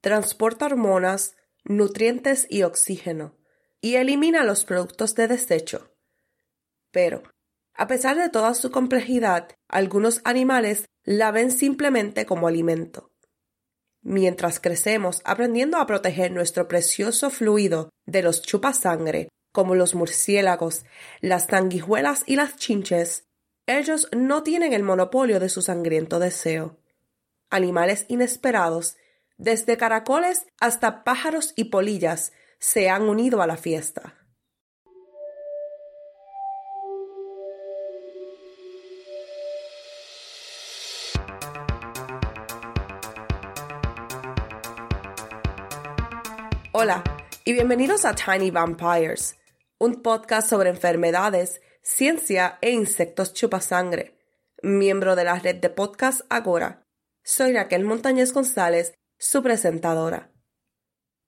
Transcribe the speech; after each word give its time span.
transporta 0.00 0.66
hormonas, 0.66 1.36
nutrientes 1.64 2.46
y 2.48 2.62
oxígeno, 2.62 3.36
y 3.80 3.96
elimina 3.96 4.44
los 4.44 4.64
productos 4.64 5.14
de 5.14 5.28
desecho. 5.28 5.94
Pero, 6.90 7.22
a 7.74 7.86
pesar 7.86 8.16
de 8.16 8.28
toda 8.28 8.54
su 8.54 8.70
complejidad, 8.70 9.48
algunos 9.68 10.20
animales 10.24 10.86
la 11.04 11.30
ven 11.30 11.50
simplemente 11.50 12.26
como 12.26 12.48
alimento. 12.48 13.12
Mientras 14.02 14.60
crecemos 14.60 15.20
aprendiendo 15.24 15.78
a 15.78 15.86
proteger 15.86 16.32
nuestro 16.32 16.68
precioso 16.68 17.30
fluido 17.30 17.90
de 18.06 18.22
los 18.22 18.42
chupasangre, 18.42 19.28
como 19.52 19.74
los 19.74 19.94
murciélagos, 19.94 20.84
las 21.20 21.46
sanguijuelas 21.46 22.22
y 22.26 22.36
las 22.36 22.56
chinches, 22.56 23.24
ellos 23.66 24.08
no 24.16 24.42
tienen 24.42 24.72
el 24.72 24.82
monopolio 24.82 25.40
de 25.40 25.48
su 25.48 25.62
sangriento 25.62 26.18
deseo. 26.18 26.78
Animales 27.50 28.06
inesperados 28.08 28.96
desde 29.38 29.76
caracoles 29.76 30.46
hasta 30.60 31.04
pájaros 31.04 31.52
y 31.56 31.64
polillas 31.64 32.32
se 32.58 32.90
han 32.90 33.08
unido 33.08 33.40
a 33.40 33.46
la 33.46 33.56
fiesta. 33.56 34.14
Hola 46.72 47.02
y 47.44 47.52
bienvenidos 47.52 48.04
a 48.04 48.14
Tiny 48.14 48.50
Vampires, 48.50 49.36
un 49.78 50.02
podcast 50.02 50.48
sobre 50.48 50.70
enfermedades, 50.70 51.60
ciencia 51.82 52.58
e 52.60 52.70
insectos 52.70 53.32
chupasangre. 53.34 54.16
Miembro 54.62 55.14
de 55.16 55.24
la 55.24 55.38
red 55.38 55.56
de 55.56 55.70
podcast 55.70 56.22
Agora, 56.28 56.84
soy 57.22 57.52
Raquel 57.52 57.84
Montañez 57.84 58.32
González 58.32 58.97
su 59.18 59.42
presentadora. 59.42 60.30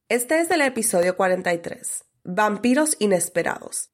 Este 0.09 0.41
es 0.41 0.51
el 0.53 0.61
episodio 0.61 1.17
43, 1.17 2.05
Vampiros 2.23 2.95
Inesperados. 3.01 3.91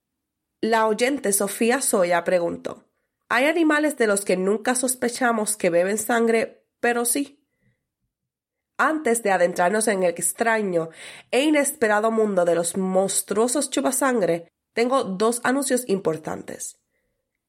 La 0.60 0.86
oyente 0.86 1.32
Sofía 1.32 1.80
Soya 1.80 2.22
preguntó, 2.22 2.84
¿hay 3.30 3.46
animales 3.46 3.96
de 3.96 4.06
los 4.06 4.26
que 4.26 4.36
nunca 4.36 4.74
sospechamos 4.74 5.56
que 5.56 5.70
beben 5.70 5.96
sangre, 5.96 6.66
pero 6.78 7.06
sí? 7.06 7.42
Antes 8.76 9.22
de 9.22 9.30
adentrarnos 9.30 9.88
en 9.88 10.02
el 10.02 10.10
extraño 10.10 10.90
e 11.30 11.44
inesperado 11.44 12.10
mundo 12.10 12.44
de 12.44 12.54
los 12.54 12.76
monstruosos 12.76 13.70
chupasangre, 13.70 14.52
tengo 14.74 15.04
dos 15.04 15.40
anuncios 15.42 15.88
importantes. 15.88 16.78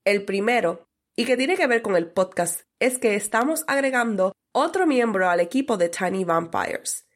El 0.05 0.23
primero, 0.23 0.86
y 1.19 1.25
que 1.25 1.35
tiene 1.35 1.57
que 1.57 1.65
ver 1.65 1.81
con 1.81 1.95
el 1.95 2.11
podcast, 2.11 2.61
es 2.79 2.99
que 2.99 3.15
estamos 3.15 3.63
agregando 3.67 4.33
otro 4.53 4.85
miembro 4.85 5.29
al 5.29 5.39
equipo 5.39 5.75
de 5.75 5.89
Tiny 5.89 6.23
Vampires. 6.23 7.07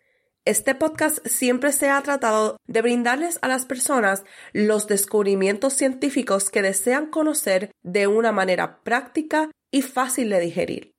Este 0.44 0.74
podcast 0.74 1.24
siempre 1.28 1.72
se 1.72 1.92
ha 1.92 2.02
tratado 2.02 2.58
de 2.66 2.82
brindarles 2.82 3.38
a 3.44 3.48
las 3.48 3.68
personas 3.68 4.24
los 4.54 4.88
descubrimientos 4.88 5.74
científicos 5.74 6.50
que 6.50 6.64
desean 6.64 7.12
conocer 7.12 7.72
de 7.84 8.08
una 8.08 8.32
manera 8.32 8.82
práctica 8.82 9.52
y 9.70 9.84
fácil 9.84 10.32
de 10.32 10.40
digerir. 10.40 10.96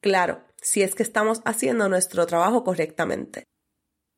Claro, 0.00 0.44
si 0.60 0.82
es 0.82 0.96
que 0.96 1.04
estamos 1.04 1.42
haciendo 1.44 1.88
nuestro 1.88 2.26
trabajo 2.26 2.64
correctamente. 2.64 3.44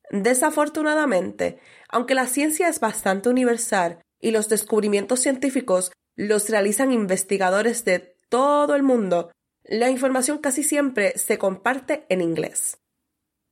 Desafortunadamente, 0.09 1.59
aunque 1.89 2.15
la 2.15 2.25
ciencia 2.25 2.69
es 2.69 2.79
bastante 2.79 3.29
universal 3.29 4.01
y 4.19 4.31
los 4.31 4.49
descubrimientos 4.49 5.19
científicos 5.19 5.91
los 6.15 6.49
realizan 6.49 6.91
investigadores 6.91 7.85
de 7.85 8.14
todo 8.29 8.75
el 8.75 8.83
mundo, 8.83 9.31
la 9.63 9.89
información 9.89 10.37
casi 10.37 10.63
siempre 10.63 11.17
se 11.17 11.37
comparte 11.37 12.05
en 12.09 12.21
inglés. 12.21 12.77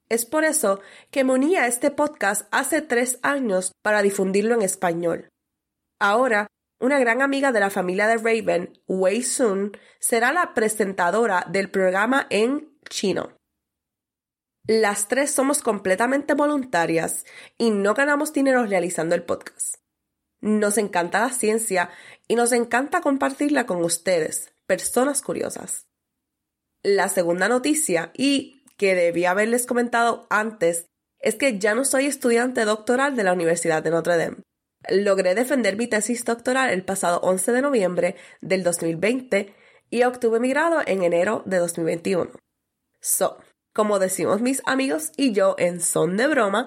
Es 0.10 0.26
por 0.26 0.44
eso 0.44 0.80
que 1.10 1.24
me 1.24 1.34
uní 1.34 1.56
a 1.56 1.66
este 1.68 1.90
podcast 1.90 2.48
hace 2.52 2.82
tres 2.82 3.20
años 3.24 3.72
para 3.82 4.02
difundirlo 4.02 4.54
en 4.54 4.62
español. 4.62 5.30
Ahora, 6.00 6.48
una 6.80 7.00
gran 7.00 7.22
amiga 7.22 7.52
de 7.52 7.60
la 7.60 7.70
familia 7.70 8.08
de 8.08 8.18
Raven, 8.18 8.80
Wei 8.88 9.24
Sun, 9.24 9.72
será 10.00 10.34
la 10.34 10.54
presentadora 10.54 11.46
del 11.50 11.72
programa 11.72 12.28
en 12.30 12.78
chino. 12.90 13.38
Las 14.68 15.08
tres 15.08 15.32
somos 15.32 15.62
completamente 15.62 16.36
voluntarias 16.36 17.26
y 17.58 17.72
no 17.72 17.94
ganamos 17.94 18.34
dinero 18.34 18.66
realizando 18.66 19.16
el 19.16 19.24
podcast. 19.24 19.78
Nos 20.42 20.78
encanta 20.78 21.22
la 21.22 21.32
ciencia 21.32 21.90
y 22.28 22.36
nos 22.36 22.52
encanta 22.52 23.02
compartirla 23.02 23.66
con 23.66 23.84
ustedes, 23.84 24.53
personas 24.76 25.22
curiosas. 25.22 25.86
La 26.82 27.10
segunda 27.10 27.48
noticia, 27.48 28.12
y 28.18 28.64
que 28.78 28.96
debía 28.96 29.32
haberles 29.32 29.66
comentado 29.66 30.26
antes, 30.30 30.88
es 31.20 31.36
que 31.36 31.60
ya 31.60 31.76
no 31.76 31.86
soy 31.86 32.06
estudiante 32.06 32.66
doctoral 32.66 33.16
de 33.16 33.24
la 33.24 33.34
Universidad 33.34 33.84
de 33.84 33.92
Notre 33.92 34.18
Dame. 34.18 34.38
Logré 34.90 35.36
defender 35.36 35.78
mi 35.78 35.88
tesis 35.88 36.26
doctoral 36.26 36.72
el 36.72 36.84
pasado 36.84 37.20
11 37.22 37.52
de 37.52 37.62
noviembre 37.62 38.16
del 38.42 38.64
2020 38.64 39.54
y 39.90 40.04
obtuve 40.04 40.40
mi 40.40 40.50
grado 40.50 40.82
en 40.86 41.04
enero 41.04 41.44
de 41.46 41.58
2021. 41.60 42.32
So, 43.00 43.38
como 43.74 44.00
decimos 44.00 44.42
mis 44.42 44.62
amigos 44.66 45.12
y 45.16 45.32
yo 45.34 45.56
en 45.58 45.80
son 45.82 46.18
de 46.18 46.28
broma, 46.28 46.66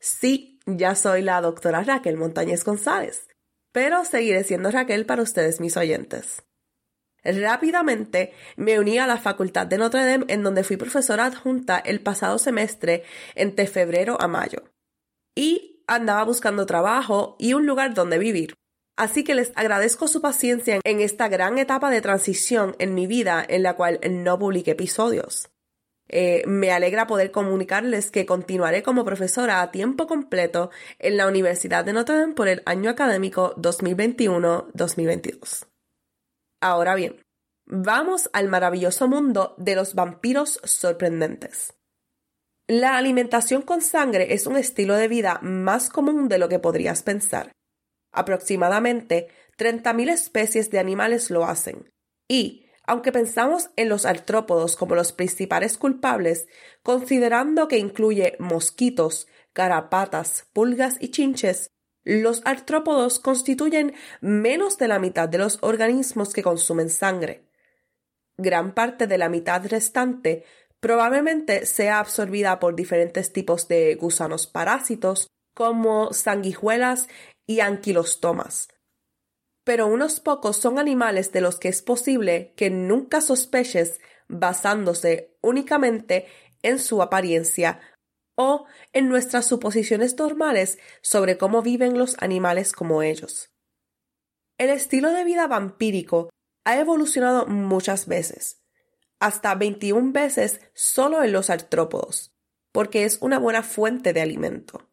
sí, 0.00 0.60
ya 0.64 0.94
soy 0.94 1.22
la 1.22 1.40
doctora 1.40 1.82
Raquel 1.82 2.16
Montañez 2.16 2.64
González, 2.64 3.28
pero 3.72 4.04
seguiré 4.04 4.44
siendo 4.44 4.70
Raquel 4.70 5.04
para 5.04 5.22
ustedes 5.22 5.60
mis 5.60 5.76
oyentes. 5.76 6.44
Rápidamente 7.36 8.32
me 8.56 8.80
uní 8.80 8.98
a 8.98 9.06
la 9.06 9.18
Facultad 9.18 9.66
de 9.66 9.76
Notre 9.76 10.04
Dame 10.04 10.24
en 10.28 10.42
donde 10.42 10.64
fui 10.64 10.78
profesora 10.78 11.26
adjunta 11.26 11.78
el 11.78 12.00
pasado 12.00 12.38
semestre 12.38 13.04
entre 13.34 13.66
febrero 13.66 14.16
a 14.18 14.28
mayo. 14.28 14.62
Y 15.34 15.82
andaba 15.86 16.24
buscando 16.24 16.64
trabajo 16.64 17.36
y 17.38 17.52
un 17.52 17.66
lugar 17.66 17.92
donde 17.92 18.18
vivir. 18.18 18.54
Así 18.96 19.24
que 19.24 19.34
les 19.34 19.52
agradezco 19.56 20.08
su 20.08 20.22
paciencia 20.22 20.80
en 20.82 21.00
esta 21.00 21.28
gran 21.28 21.58
etapa 21.58 21.90
de 21.90 22.00
transición 22.00 22.74
en 22.78 22.94
mi 22.94 23.06
vida 23.06 23.44
en 23.46 23.62
la 23.62 23.76
cual 23.76 24.00
no 24.10 24.38
publiqué 24.38 24.70
episodios. 24.70 25.50
Eh, 26.08 26.44
me 26.46 26.72
alegra 26.72 27.06
poder 27.06 27.30
comunicarles 27.30 28.10
que 28.10 28.24
continuaré 28.24 28.82
como 28.82 29.04
profesora 29.04 29.60
a 29.60 29.70
tiempo 29.70 30.06
completo 30.06 30.70
en 30.98 31.18
la 31.18 31.28
Universidad 31.28 31.84
de 31.84 31.92
Notre 31.92 32.16
Dame 32.16 32.32
por 32.32 32.48
el 32.48 32.62
año 32.64 32.88
académico 32.88 33.54
2021-2022. 33.56 35.67
Ahora 36.60 36.94
bien, 36.94 37.22
vamos 37.66 38.30
al 38.32 38.48
maravilloso 38.48 39.06
mundo 39.06 39.54
de 39.58 39.76
los 39.76 39.94
vampiros 39.94 40.60
sorprendentes. 40.64 41.74
La 42.66 42.98
alimentación 42.98 43.62
con 43.62 43.80
sangre 43.80 44.34
es 44.34 44.46
un 44.46 44.56
estilo 44.56 44.94
de 44.94 45.08
vida 45.08 45.38
más 45.42 45.88
común 45.88 46.28
de 46.28 46.38
lo 46.38 46.48
que 46.48 46.58
podrías 46.58 47.02
pensar. 47.02 47.52
Aproximadamente 48.12 49.28
30.000 49.56 50.10
especies 50.10 50.70
de 50.70 50.78
animales 50.78 51.30
lo 51.30 51.44
hacen. 51.44 51.90
Y, 52.28 52.66
aunque 52.84 53.12
pensamos 53.12 53.70
en 53.76 53.88
los 53.88 54.04
artrópodos 54.04 54.76
como 54.76 54.94
los 54.94 55.12
principales 55.12 55.78
culpables, 55.78 56.48
considerando 56.82 57.68
que 57.68 57.78
incluye 57.78 58.36
mosquitos, 58.38 59.28
garapatas, 59.54 60.46
pulgas 60.52 60.96
y 61.00 61.10
chinches, 61.10 61.70
los 62.08 62.40
artrópodos 62.46 63.18
constituyen 63.18 63.94
menos 64.22 64.78
de 64.78 64.88
la 64.88 64.98
mitad 64.98 65.28
de 65.28 65.36
los 65.36 65.58
organismos 65.60 66.32
que 66.32 66.42
consumen 66.42 66.88
sangre. 66.88 67.44
Gran 68.38 68.72
parte 68.72 69.06
de 69.06 69.18
la 69.18 69.28
mitad 69.28 69.66
restante 69.66 70.44
probablemente 70.80 71.66
sea 71.66 71.98
absorbida 71.98 72.60
por 72.60 72.74
diferentes 72.74 73.32
tipos 73.34 73.68
de 73.68 73.94
gusanos 73.96 74.46
parásitos 74.46 75.28
como 75.54 76.14
sanguijuelas 76.14 77.08
y 77.46 77.60
anquilostomas. 77.60 78.68
Pero 79.64 79.86
unos 79.86 80.20
pocos 80.20 80.56
son 80.56 80.78
animales 80.78 81.30
de 81.32 81.42
los 81.42 81.58
que 81.58 81.68
es 81.68 81.82
posible 81.82 82.54
que 82.56 82.70
nunca 82.70 83.20
sospeches 83.20 84.00
basándose 84.28 85.36
únicamente 85.42 86.26
en 86.62 86.78
su 86.78 87.02
apariencia 87.02 87.80
o 88.40 88.66
en 88.92 89.08
nuestras 89.08 89.46
suposiciones 89.46 90.16
normales 90.16 90.78
sobre 91.02 91.36
cómo 91.36 91.60
viven 91.60 91.98
los 91.98 92.14
animales 92.20 92.72
como 92.72 93.02
ellos. 93.02 93.50
El 94.58 94.70
estilo 94.70 95.10
de 95.10 95.24
vida 95.24 95.48
vampírico 95.48 96.30
ha 96.64 96.78
evolucionado 96.78 97.46
muchas 97.46 98.06
veces, 98.06 98.62
hasta 99.18 99.56
21 99.56 100.12
veces 100.12 100.60
solo 100.72 101.24
en 101.24 101.32
los 101.32 101.50
artrópodos, 101.50 102.32
porque 102.70 103.04
es 103.04 103.18
una 103.20 103.40
buena 103.40 103.64
fuente 103.64 104.12
de 104.12 104.20
alimento. 104.20 104.88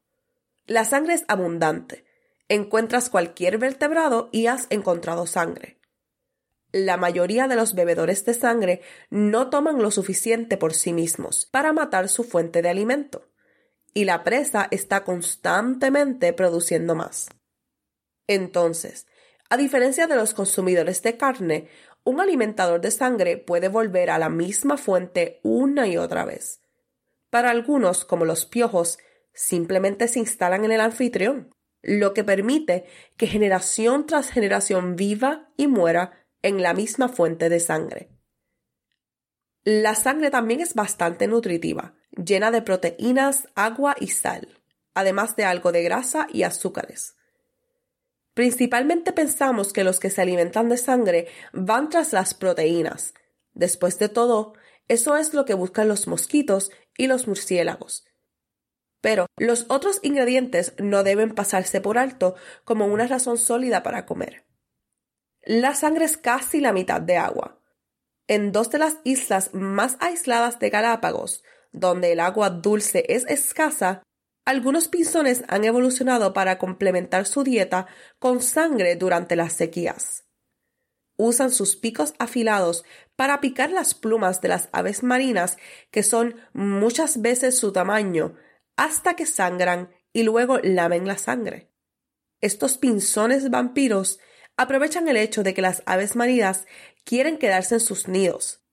La 0.66 0.84
sangre 0.84 1.14
es 1.14 1.24
abundante. 1.28 2.04
Encuentras 2.50 3.12
cualquier 3.12 3.60
vertebrado 3.60 4.30
y 4.32 4.48
has 4.48 4.66
encontrado 4.72 5.28
sangre. 5.28 5.80
La 6.72 6.98
mayoría 6.98 7.48
de 7.48 7.56
los 7.56 7.76
bebedores 7.76 8.26
de 8.26 8.34
sangre 8.34 8.82
no 9.12 9.52
toman 9.52 9.82
lo 9.84 9.92
suficiente 9.92 10.58
por 10.58 10.74
sí 10.74 10.94
mismos 10.94 11.46
para 11.46 11.74
matar 11.74 12.10
su 12.10 12.24
fuente 12.24 12.64
de 12.64 12.70
alimento 12.70 13.35
y 13.96 14.04
la 14.04 14.24
presa 14.24 14.68
está 14.70 15.04
constantemente 15.06 16.34
produciendo 16.34 16.94
más. 16.94 17.30
Entonces, 18.28 19.08
a 19.50 19.58
diferencia 19.58 20.06
de 20.06 20.16
los 20.16 20.34
consumidores 20.34 21.02
de 21.02 21.18
carne, 21.18 21.70
un 22.04 22.20
alimentador 22.20 22.82
de 22.82 22.92
sangre 22.92 23.38
puede 23.38 23.70
volver 23.70 24.10
a 24.10 24.20
la 24.20 24.30
misma 24.30 24.78
fuente 24.78 25.40
una 25.44 25.88
y 25.88 25.98
otra 25.98 26.26
vez. 26.26 26.62
Para 27.30 27.50
algunos, 27.50 28.04
como 28.04 28.26
los 28.26 28.46
piojos, 28.46 29.00
simplemente 29.34 30.10
se 30.10 30.20
instalan 30.20 30.66
en 30.66 30.74
el 30.74 30.82
anfitrión, 30.82 31.56
lo 31.82 32.14
que 32.14 32.26
permite 32.26 32.86
que 33.16 33.28
generación 33.28 34.06
tras 34.06 34.30
generación 34.30 34.98
viva 34.98 35.54
y 35.56 35.68
muera 35.68 36.28
en 36.42 36.62
la 36.62 36.74
misma 36.74 37.08
fuente 37.08 37.48
de 37.48 37.62
sangre. 37.62 38.10
La 39.64 39.96
sangre 39.96 40.32
también 40.32 40.60
es 40.60 40.74
bastante 40.74 41.28
nutritiva, 41.28 41.96
llena 42.16 42.52
de 42.52 42.62
proteínas, 42.62 43.48
agua 43.56 43.96
y 44.00 44.08
sal, 44.08 44.62
además 44.94 45.36
de 45.36 45.46
algo 45.46 45.72
de 45.72 45.84
grasa 45.84 46.28
y 46.32 46.44
azúcares. 46.44 47.16
Principalmente 48.34 49.14
pensamos 49.14 49.72
que 49.72 49.84
los 49.86 50.00
que 50.00 50.10
se 50.10 50.22
alimentan 50.22 50.68
de 50.68 50.78
sangre 50.78 51.28
van 51.54 51.90
tras 51.90 52.12
las 52.12 52.34
proteínas. 52.34 53.14
Después 53.54 53.98
de 53.98 54.10
todo, 54.10 54.54
eso 54.88 55.16
es 55.16 55.34
lo 55.34 55.46
que 55.46 55.54
buscan 55.54 55.88
los 55.88 56.08
mosquitos 56.08 56.70
y 56.98 57.08
los 57.08 57.28
murciélagos. 57.28 58.06
Pero 59.00 59.28
los 59.38 59.66
otros 59.70 60.00
ingredientes 60.04 60.74
no 60.80 61.04
deben 61.04 61.34
pasarse 61.34 61.80
por 61.80 61.98
alto 61.98 62.36
como 62.66 62.88
una 62.88 63.08
razón 63.08 63.38
sólida 63.38 63.84
para 63.84 64.06
comer. 64.06 64.46
La 65.42 65.76
sangre 65.76 66.06
es 66.06 66.18
casi 66.18 66.60
la 66.60 66.74
mitad 66.74 67.00
de 67.00 67.18
agua. 67.18 67.62
En 68.28 68.52
dos 68.52 68.72
de 68.72 68.80
las 68.80 68.98
islas 69.04 69.54
más 69.54 69.96
aisladas 70.00 70.60
de 70.60 70.72
Galápagos, 70.72 71.44
donde 71.76 72.14
el 72.14 72.20
agua 72.20 72.50
dulce 72.50 73.06
es 73.10 73.26
escasa, 73.28 74.04
algunos 74.46 74.88
pinzones 74.88 75.44
han 75.48 75.66
evolucionado 75.66 76.34
para 76.34 76.58
complementar 76.58 77.26
su 77.26 77.44
dieta 77.44 77.88
con 78.20 78.42
sangre 78.42 78.96
durante 78.96 79.36
las 79.36 79.54
sequías. 79.54 80.26
Usan 81.18 81.52
sus 81.52 81.76
picos 81.76 82.14
afilados 82.20 82.84
para 83.16 83.42
picar 83.42 83.72
las 83.72 83.94
plumas 83.94 84.42
de 84.42 84.50
las 84.50 84.70
aves 84.72 85.02
marinas 85.02 85.58
que 85.90 86.04
son 86.04 86.36
muchas 86.54 87.22
veces 87.22 87.58
su 87.58 87.72
tamaño 87.72 88.36
hasta 88.76 89.16
que 89.16 89.26
sangran 89.26 89.90
y 90.14 90.24
luego 90.24 90.60
lamen 90.60 91.08
la 91.08 91.18
sangre. 91.18 91.72
Estos 92.42 92.78
pinzones 92.78 93.50
vampiros 93.50 94.20
aprovechan 94.58 95.08
el 95.08 95.18
hecho 95.18 95.44
de 95.44 95.54
que 95.54 95.62
las 95.62 95.84
aves 95.86 96.16
marinas 96.16 96.66
quieren 97.04 97.38
quedarse 97.38 97.76
en 97.76 97.82
sus 97.82 98.08
nidos, 98.08 98.65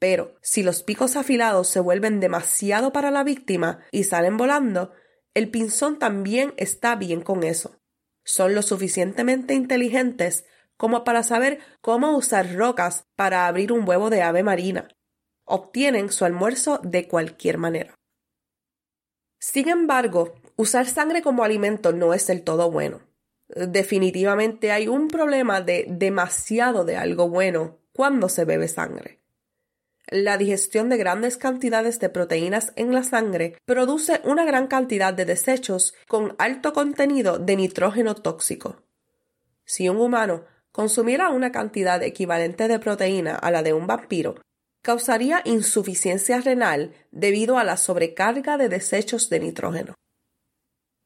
pero 0.00 0.34
si 0.40 0.62
los 0.64 0.82
picos 0.82 1.14
afilados 1.14 1.68
se 1.68 1.78
vuelven 1.78 2.18
demasiado 2.18 2.90
para 2.90 3.12
la 3.12 3.22
víctima 3.22 3.80
y 3.92 4.04
salen 4.04 4.38
volando, 4.38 4.92
el 5.34 5.50
pinzón 5.50 5.98
también 5.98 6.54
está 6.56 6.96
bien 6.96 7.20
con 7.20 7.44
eso. 7.44 7.78
Son 8.24 8.54
lo 8.54 8.62
suficientemente 8.62 9.54
inteligentes 9.54 10.46
como 10.78 11.04
para 11.04 11.22
saber 11.22 11.60
cómo 11.82 12.16
usar 12.16 12.54
rocas 12.54 13.04
para 13.14 13.46
abrir 13.46 13.72
un 13.72 13.86
huevo 13.86 14.08
de 14.08 14.22
ave 14.22 14.42
marina. 14.42 14.88
Obtienen 15.44 16.10
su 16.10 16.24
almuerzo 16.24 16.80
de 16.82 17.06
cualquier 17.06 17.58
manera. 17.58 17.94
Sin 19.38 19.68
embargo, 19.68 20.34
usar 20.56 20.86
sangre 20.86 21.20
como 21.20 21.44
alimento 21.44 21.92
no 21.92 22.14
es 22.14 22.26
del 22.26 22.42
todo 22.42 22.70
bueno. 22.70 23.02
Definitivamente 23.48 24.72
hay 24.72 24.88
un 24.88 25.08
problema 25.08 25.60
de 25.60 25.84
demasiado 25.88 26.86
de 26.86 26.96
algo 26.96 27.28
bueno 27.28 27.78
cuando 27.92 28.30
se 28.30 28.46
bebe 28.46 28.68
sangre. 28.68 29.19
La 30.12 30.36
digestión 30.36 30.88
de 30.88 30.96
grandes 30.96 31.36
cantidades 31.36 32.00
de 32.00 32.08
proteínas 32.08 32.72
en 32.74 32.92
la 32.92 33.04
sangre 33.04 33.56
produce 33.64 34.20
una 34.24 34.44
gran 34.44 34.66
cantidad 34.66 35.14
de 35.14 35.24
desechos 35.24 35.94
con 36.08 36.34
alto 36.38 36.72
contenido 36.72 37.38
de 37.38 37.54
nitrógeno 37.54 38.16
tóxico. 38.16 38.82
Si 39.64 39.88
un 39.88 39.98
humano 39.98 40.46
consumiera 40.72 41.30
una 41.30 41.52
cantidad 41.52 42.02
equivalente 42.02 42.66
de 42.66 42.80
proteína 42.80 43.36
a 43.36 43.52
la 43.52 43.62
de 43.62 43.72
un 43.72 43.86
vampiro, 43.86 44.42
causaría 44.82 45.42
insuficiencia 45.44 46.40
renal 46.40 46.92
debido 47.12 47.56
a 47.56 47.62
la 47.62 47.76
sobrecarga 47.76 48.58
de 48.58 48.68
desechos 48.68 49.30
de 49.30 49.38
nitrógeno. 49.38 49.94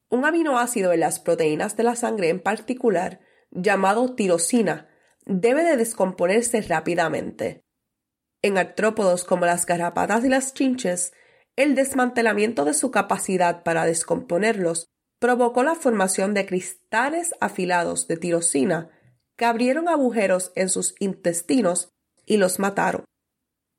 Un 0.09 0.25
aminoácido 0.25 0.93
en 0.93 1.01
las 1.01 1.19
proteínas 1.19 1.77
de 1.77 1.83
la 1.83 1.95
sangre 1.95 2.29
en 2.29 2.39
particular, 2.39 3.19
llamado 3.51 4.15
tirosina, 4.15 4.89
debe 5.25 5.63
de 5.63 5.77
descomponerse 5.77 6.61
rápidamente, 6.61 7.64
en 8.45 8.59
artrópodos 8.59 9.23
como 9.23 9.47
las 9.47 9.65
garrapatas 9.65 10.23
y 10.23 10.29
las 10.29 10.53
chinches, 10.53 11.13
el 11.55 11.73
desmantelamiento 11.73 12.63
de 12.63 12.75
su 12.75 12.91
capacidad 12.91 13.63
para 13.63 13.85
descomponerlos 13.85 14.85
provocó 15.19 15.63
la 15.63 15.73
formación 15.73 16.35
de 16.35 16.45
cristales 16.45 17.33
afilados 17.41 18.07
de 18.07 18.17
tirosina 18.17 18.91
que 19.35 19.45
abrieron 19.45 19.89
agujeros 19.89 20.51
en 20.55 20.69
sus 20.69 20.93
intestinos 20.99 21.89
y 22.27 22.37
los 22.37 22.59
mataron. 22.59 23.03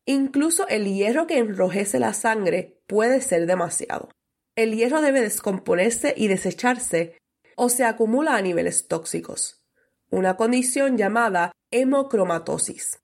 Incluso 0.04 0.66
el 0.66 0.92
hierro 0.92 1.28
que 1.28 1.38
enrojece 1.38 2.00
la 2.00 2.12
sangre 2.12 2.82
puede 2.88 3.20
ser 3.20 3.46
demasiado. 3.46 4.08
El 4.56 4.74
hierro 4.74 5.00
debe 5.00 5.20
descomponerse 5.20 6.12
y 6.16 6.26
desecharse 6.26 7.16
o 7.54 7.68
se 7.68 7.84
acumula 7.84 8.34
a 8.34 8.42
niveles 8.42 8.88
tóxicos, 8.88 9.62
una 10.10 10.36
condición 10.36 10.96
llamada 10.96 11.52
hemocromatosis. 11.70 12.98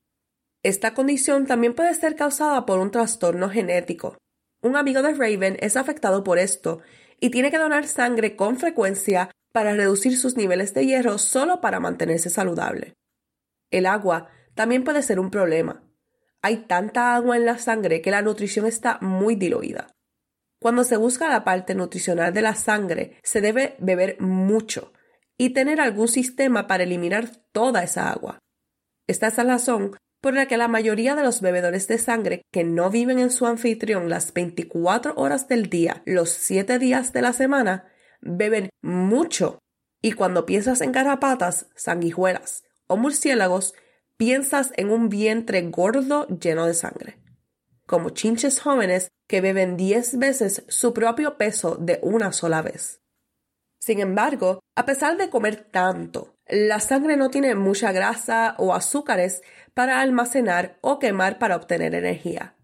Esta 0.63 0.95
condición 0.95 1.47
también 1.47 1.75
puede 1.75 1.93
ser 1.95 2.15
causada 2.15 2.67
por 2.67 2.79
un 2.79 2.91
trastorno 2.93 3.51
genético. 3.51 4.17
Un 4.63 4.77
amigo 4.77 5.03
de 5.03 5.15
Raven 5.15 5.57
es 5.61 5.77
afectado 5.77 6.23
por 6.23 6.39
esto 6.39 6.81
y 7.19 7.31
tiene 7.31 7.51
que 7.51 7.59
donar 7.59 7.87
sangre 7.87 8.37
con 8.37 8.57
frecuencia 8.59 9.31
para 9.53 9.75
reducir 9.75 10.17
sus 10.17 10.37
niveles 10.37 10.73
de 10.73 10.87
hierro 10.87 11.19
solo 11.19 11.61
para 11.61 11.81
mantenerse 11.81 12.31
saludable. 12.31 12.95
El 13.71 13.87
agua 13.87 14.29
también 14.55 14.85
puede 14.85 15.03
ser 15.03 15.19
un 15.19 15.31
problema. 15.31 15.83
Hay 16.43 16.59
tanta 16.67 17.15
agua 17.15 17.37
en 17.37 17.45
la 17.45 17.59
sangre 17.59 18.01
que 18.01 18.11
la 18.11 18.23
nutrición 18.23 18.67
está 18.67 18.99
muy 19.01 19.35
diluida. 19.35 19.89
Cuando 20.61 20.85
se 20.85 20.97
busca 20.97 21.29
la 21.29 21.43
parte 21.43 21.75
nutricional 21.75 22.33
de 22.33 22.43
la 22.43 22.55
sangre, 22.55 23.19
se 23.25 23.41
debe 23.41 23.75
beber 23.81 24.21
mucho 24.21 24.93
y 25.37 25.51
tener 25.51 25.81
algún 25.81 26.07
sistema 26.07 26.69
para 26.69 26.85
eliminar 26.85 27.29
toda 27.51 27.83
esa 27.83 28.11
agua. 28.11 28.39
Esta 29.09 29.27
es 29.27 29.37
la 29.39 29.45
razón 29.45 29.97
por 30.23 30.35
la 30.35 30.47
que 30.47 30.57
la 30.57 30.69
mayoría 30.69 31.17
de 31.17 31.25
los 31.25 31.41
bebedores 31.41 31.89
de 31.89 31.99
sangre 31.99 32.47
que 32.53 32.63
no 32.63 32.91
viven 32.91 33.19
en 33.19 33.31
su 33.31 33.45
anfitrión 33.45 34.09
las 34.09 34.33
24 34.33 35.15
horas 35.17 35.49
del 35.49 35.69
día, 35.69 36.03
los 36.07 36.31
7 36.31 36.79
días 36.79 37.13
de 37.13 37.23
la 37.23 37.33
semana, 37.33 37.93
beben 38.21 38.71
mucho. 38.81 39.59
Y 40.01 40.13
cuando 40.13 40.47
piensas 40.47 40.81
en 40.81 40.93
garrapatas, 40.93 41.67
sanguijuelas 41.75 42.63
o 42.87 42.97
murciélagos, 42.97 43.75
piensas 44.17 44.73
en 44.77 44.91
un 44.91 45.09
vientre 45.09 45.61
gordo 45.63 46.29
lleno 46.29 46.67
de 46.67 46.75
sangre. 46.75 47.19
Como 47.85 48.11
chinches 48.11 48.61
jóvenes 48.61 49.09
que 49.27 49.41
beben 49.41 49.77
10 49.77 50.19
veces 50.21 50.65
su 50.69 50.95
propio 50.95 51.37
peso 51.37 51.75
de 51.75 51.99
una 52.01 52.33
sola 52.33 52.63
vez. 52.63 53.01
Sin 53.81 53.99
embargo, 53.99 54.61
a 54.77 54.87
pesar 54.87 55.17
de 55.17 55.31
comer 55.31 55.69
tanto, 55.73 56.37
la 56.47 56.79
sangre 56.79 57.17
no 57.17 57.31
tiene 57.31 57.57
mucha 57.57 57.91
grasa 57.91 58.55
o 58.59 58.75
azúcares 58.75 59.43
para 59.75 60.01
almacenar 60.01 60.79
o 60.81 60.99
quemar 60.99 61.39
para 61.39 61.57
obtener 61.57 61.95
energía. 61.95 62.57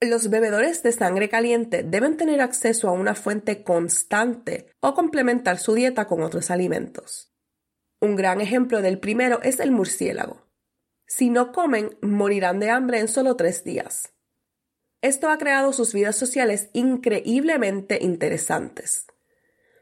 Los 0.00 0.30
bebedores 0.30 0.82
de 0.82 0.92
sangre 0.92 1.28
caliente 1.28 1.82
deben 1.82 2.16
tener 2.16 2.40
acceso 2.40 2.88
a 2.88 2.92
una 2.92 3.14
fuente 3.14 3.62
constante 3.62 4.72
o 4.80 4.94
complementar 4.94 5.58
su 5.58 5.74
dieta 5.74 6.06
con 6.06 6.22
otros 6.22 6.50
alimentos. 6.50 7.34
Un 8.00 8.16
gran 8.16 8.40
ejemplo 8.40 8.80
del 8.80 8.98
primero 8.98 9.42
es 9.42 9.60
el 9.60 9.72
murciélago. 9.72 10.48
Si 11.06 11.28
no 11.28 11.52
comen, 11.52 11.98
morirán 12.00 12.60
de 12.60 12.70
hambre 12.70 12.98
en 12.98 13.08
solo 13.08 13.36
tres 13.36 13.62
días. 13.62 14.14
Esto 15.02 15.28
ha 15.28 15.36
creado 15.36 15.74
sus 15.74 15.92
vidas 15.92 16.16
sociales 16.16 16.70
increíblemente 16.72 17.98
interesantes. 18.00 19.06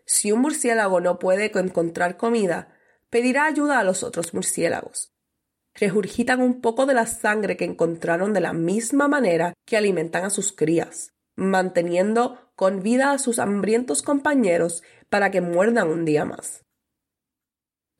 Si 0.04 0.32
un 0.32 0.40
murciélago 0.40 1.00
no 1.00 1.20
puede 1.20 1.52
encontrar 1.60 2.16
comida, 2.16 2.74
pedirá 3.08 3.44
ayuda 3.44 3.78
a 3.78 3.84
los 3.84 4.02
otros 4.02 4.34
murciélagos. 4.34 5.12
Regurgitan 5.80 6.40
un 6.40 6.60
poco 6.60 6.86
de 6.86 6.94
la 6.94 7.06
sangre 7.06 7.56
que 7.56 7.64
encontraron 7.64 8.32
de 8.32 8.40
la 8.40 8.52
misma 8.52 9.06
manera 9.06 9.54
que 9.64 9.76
alimentan 9.76 10.24
a 10.24 10.30
sus 10.30 10.52
crías, 10.52 11.12
manteniendo 11.36 12.50
con 12.56 12.82
vida 12.82 13.12
a 13.12 13.18
sus 13.18 13.38
hambrientos 13.38 14.02
compañeros 14.02 14.82
para 15.08 15.30
que 15.30 15.40
muerdan 15.40 15.88
un 15.88 16.04
día 16.04 16.24
más. 16.24 16.64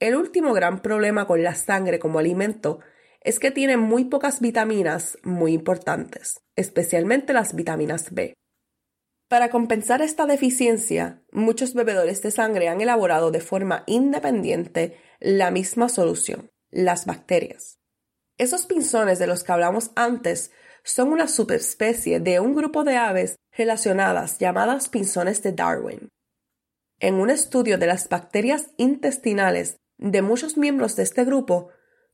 El 0.01 0.17
último 0.17 0.53
gran 0.53 0.81
problema 0.81 1.27
con 1.27 1.43
la 1.43 1.55
sangre 1.55 1.99
como 1.99 2.19
alimento 2.19 2.81
es 3.21 3.39
que 3.39 3.51
tiene 3.51 3.77
muy 3.77 4.05
pocas 4.05 4.41
vitaminas 4.41 5.19
muy 5.23 5.53
importantes, 5.53 6.41
especialmente 6.57 7.33
las 7.33 7.55
vitaminas 7.55 8.13
B. 8.13 8.35
Para 9.29 9.51
compensar 9.51 10.03
esta 10.03 10.27
deficiencia, 10.27 11.23
muchos 11.33 11.75
bebedores 11.75 12.23
de 12.23 12.31
sangre 12.31 12.69
han 12.69 12.81
elaborado 12.81 13.31
de 13.31 13.41
forma 13.41 13.85
independiente 13.87 14.97
la 15.21 15.51
misma 15.51 15.89
solución, 15.89 16.51
las 16.71 17.07
bacterias. 17.07 17.79
Esos 18.37 18.67
pinzones 18.67 19.19
de 19.19 19.27
los 19.27 19.43
que 19.43 19.53
hablamos 19.53 19.91
antes 19.97 20.53
son 20.85 21.09
una 21.09 21.29
subespecie 21.29 22.21
de 22.21 22.41
un 22.41 22.55
grupo 22.55 22.85
de 22.85 22.97
aves 22.97 23.37
relacionadas 23.53 24.39
llamadas 24.39 24.89
pinzones 24.89 25.43
de 25.43 25.53
Darwin. 25.53 26.09
En 27.01 27.15
un 27.15 27.31
estudio 27.31 27.79
de 27.79 27.87
las 27.87 28.09
bacterias 28.09 28.71
intestinales 28.77 29.77
de 29.99 30.23
muchos 30.23 30.57
miembros 30.57 30.97
de 30.97 31.03
este 31.03 31.25
grupo, 31.25 31.71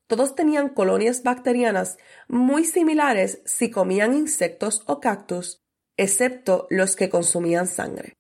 todos 0.06 0.34
tenían 0.34 0.68
colonias 0.68 1.22
bacterianas 1.22 1.98
muy 2.28 2.64
similares 2.64 3.40
si 3.44 3.70
comían 3.70 4.14
insectos 4.14 4.82
o 4.86 5.00
cactus, 5.00 5.62
excepto 5.96 6.66
los 6.70 6.96
que 6.96 7.08
consumían 7.08 7.66
sangre. 7.66 8.14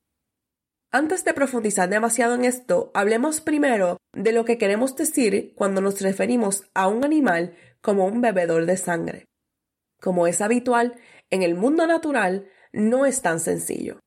Antes 0.94 1.24
de 1.24 1.34
profundizar 1.34 1.88
demasiado 1.88 2.36
en 2.36 2.44
esto, 2.44 2.92
hablemos 2.94 3.40
primero 3.40 3.96
de 4.12 4.30
lo 4.30 4.44
que 4.44 4.58
queremos 4.58 4.94
decir 4.94 5.52
cuando 5.56 5.80
nos 5.80 6.00
referimos 6.00 6.70
a 6.72 6.86
un 6.86 7.04
animal 7.04 7.56
como 7.80 8.06
un 8.06 8.20
bebedor 8.20 8.64
de 8.64 8.76
sangre. 8.76 9.24
Como 10.00 10.28
es 10.28 10.40
habitual, 10.40 10.94
en 11.30 11.42
el 11.42 11.56
mundo 11.56 11.88
natural 11.88 12.48
no 12.72 13.06
es 13.06 13.22
tan 13.22 13.40
sencillo. 13.40 13.98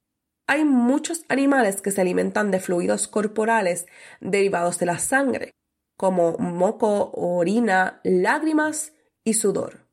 Hay 0.47 0.63
muchos 0.63 1.25
animales 1.27 1.81
que 1.81 1.91
se 1.91 1.99
alimentan 1.99 2.51
de 2.51 2.61
fluidos 2.61 3.09
corporales 3.09 3.85
derivados 4.21 4.79
de 4.79 4.85
la 4.85 4.97
sangre, 4.97 5.51
como 5.97 6.37
moco, 6.37 7.11
orina, 7.11 7.99
lágrimas 8.05 8.93
y 9.25 9.33
sudor. 9.33 9.89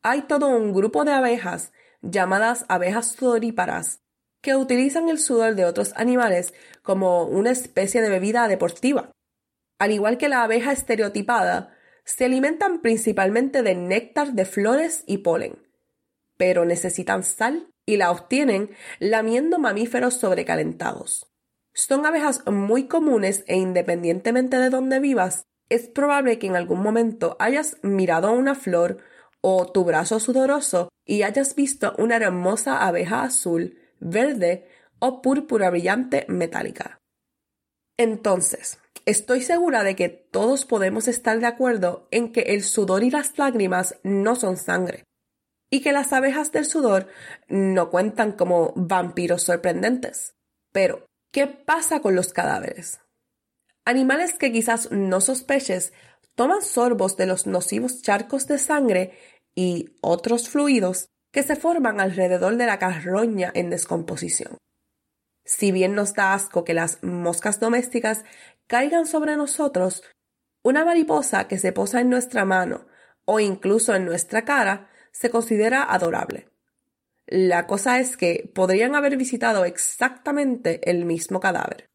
Hay 0.00 0.22
todo 0.28 0.46
un 0.46 0.72
grupo 0.72 1.04
de 1.04 1.10
abejas 1.10 1.72
llamadas 2.02 2.66
abejas 2.68 3.10
sudoríparas 3.10 4.05
que 4.46 4.54
utilizan 4.54 5.08
el 5.08 5.18
sudor 5.18 5.56
de 5.56 5.64
otros 5.64 5.92
animales 5.96 6.54
como 6.84 7.24
una 7.24 7.50
especie 7.50 8.00
de 8.00 8.08
bebida 8.08 8.46
deportiva. 8.46 9.10
Al 9.80 9.90
igual 9.90 10.18
que 10.18 10.28
la 10.28 10.44
abeja 10.44 10.70
estereotipada, 10.70 11.76
se 12.04 12.26
alimentan 12.26 12.80
principalmente 12.80 13.64
de 13.64 13.74
néctar 13.74 14.34
de 14.34 14.44
flores 14.44 15.02
y 15.04 15.18
polen, 15.18 15.66
pero 16.36 16.64
necesitan 16.64 17.24
sal 17.24 17.66
y 17.86 17.96
la 17.96 18.12
obtienen 18.12 18.70
lamiendo 19.00 19.58
mamíferos 19.58 20.14
sobrecalentados. 20.14 21.26
Son 21.74 22.06
abejas 22.06 22.46
muy 22.46 22.86
comunes 22.86 23.42
e 23.48 23.56
independientemente 23.56 24.58
de 24.58 24.70
dónde 24.70 25.00
vivas, 25.00 25.42
es 25.68 25.88
probable 25.88 26.38
que 26.38 26.46
en 26.46 26.54
algún 26.54 26.84
momento 26.84 27.34
hayas 27.40 27.78
mirado 27.82 28.30
una 28.30 28.54
flor 28.54 28.98
o 29.40 29.66
tu 29.72 29.82
brazo 29.82 30.20
sudoroso 30.20 30.88
y 31.04 31.22
hayas 31.22 31.56
visto 31.56 31.96
una 31.98 32.14
hermosa 32.14 32.86
abeja 32.86 33.24
azul, 33.24 33.80
verde 34.00 34.68
o 34.98 35.22
púrpura 35.22 35.70
brillante 35.70 36.26
metálica. 36.28 36.98
Entonces, 37.98 38.78
estoy 39.04 39.42
segura 39.42 39.82
de 39.82 39.96
que 39.96 40.08
todos 40.08 40.64
podemos 40.64 41.08
estar 41.08 41.38
de 41.40 41.46
acuerdo 41.46 42.08
en 42.10 42.32
que 42.32 42.42
el 42.42 42.62
sudor 42.62 43.02
y 43.02 43.10
las 43.10 43.38
lágrimas 43.38 43.96
no 44.02 44.36
son 44.36 44.56
sangre, 44.56 45.04
y 45.70 45.80
que 45.80 45.92
las 45.92 46.12
abejas 46.12 46.52
del 46.52 46.64
sudor 46.64 47.08
no 47.48 47.90
cuentan 47.90 48.32
como 48.32 48.72
vampiros 48.76 49.42
sorprendentes. 49.42 50.34
Pero, 50.72 51.06
¿Qué 51.36 51.46
pasa 51.46 52.00
con 52.00 52.16
los 52.16 52.32
cadáveres? 52.32 53.00
Animales 53.84 54.38
que 54.38 54.50
quizás 54.52 54.90
no 54.90 55.20
sospeches 55.20 55.92
toman 56.34 56.62
sorbos 56.62 57.18
de 57.18 57.26
los 57.26 57.46
nocivos 57.46 58.00
charcos 58.00 58.46
de 58.46 58.56
sangre 58.56 59.18
y 59.54 59.98
otros 60.00 60.48
fluidos 60.48 61.10
que 61.36 61.42
se 61.42 61.54
forman 61.54 62.00
alrededor 62.00 62.56
de 62.56 62.64
la 62.64 62.78
carroña 62.78 63.52
en 63.54 63.68
descomposición. 63.68 64.56
Si 65.44 65.70
bien 65.70 65.94
nos 65.94 66.14
da 66.14 66.32
asco 66.32 66.64
que 66.64 66.72
las 66.72 67.02
moscas 67.02 67.60
domésticas 67.60 68.24
caigan 68.66 69.04
sobre 69.04 69.36
nosotros, 69.36 70.02
una 70.62 70.86
mariposa 70.86 71.46
que 71.46 71.58
se 71.58 71.72
posa 71.72 72.00
en 72.00 72.08
nuestra 72.08 72.46
mano 72.46 72.86
o 73.26 73.38
incluso 73.38 73.94
en 73.94 74.06
nuestra 74.06 74.46
cara 74.46 74.88
se 75.12 75.28
considera 75.28 75.82
adorable. 75.82 76.48
La 77.26 77.66
cosa 77.66 78.00
es 78.00 78.16
que 78.16 78.50
podrían 78.54 78.94
haber 78.94 79.18
visitado 79.18 79.66
exactamente 79.66 80.90
el 80.90 81.04
mismo 81.04 81.38
cadáver. 81.38 81.90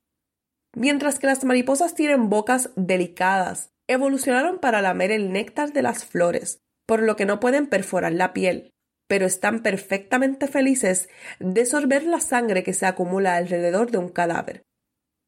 Mientras 0.75 1.17
que 1.17 1.25
las 1.25 1.43
mariposas 1.45 1.95
tienen 1.95 2.29
bocas 2.29 2.69
delicadas, 2.75 3.71
evolucionaron 3.87 4.59
para 4.59 4.83
lamer 4.83 5.09
el 5.09 5.31
néctar 5.31 5.73
de 5.73 5.81
las 5.81 6.05
flores, 6.05 6.61
por 6.85 7.01
lo 7.01 7.15
que 7.15 7.25
no 7.25 7.39
pueden 7.39 7.65
perforar 7.65 8.11
la 8.11 8.33
piel, 8.33 8.71
pero 9.11 9.25
están 9.25 9.61
perfectamente 9.61 10.47
felices 10.47 11.09
de 11.41 11.65
sorber 11.65 12.05
la 12.05 12.21
sangre 12.21 12.63
que 12.63 12.71
se 12.71 12.85
acumula 12.85 13.35
alrededor 13.35 13.91
de 13.91 13.97
un 13.97 14.07
cadáver. 14.07 14.63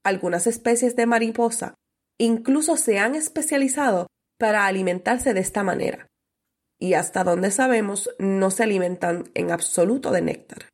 Algunas 0.05 0.47
especies 0.47 0.95
de 0.95 1.05
mariposa 1.05 1.75
incluso 2.17 2.77
se 2.77 2.99
han 2.99 3.13
especializado 3.13 4.07
para 4.39 4.67
alimentarse 4.67 5.33
de 5.33 5.41
esta 5.41 5.63
manera 5.63 6.07
y 6.79 6.93
hasta 6.93 7.25
donde 7.25 7.51
sabemos 7.51 8.09
no 8.19 8.51
se 8.51 8.63
alimentan 8.63 9.29
en 9.33 9.51
absoluto 9.51 10.11
de 10.11 10.21
néctar. 10.21 10.69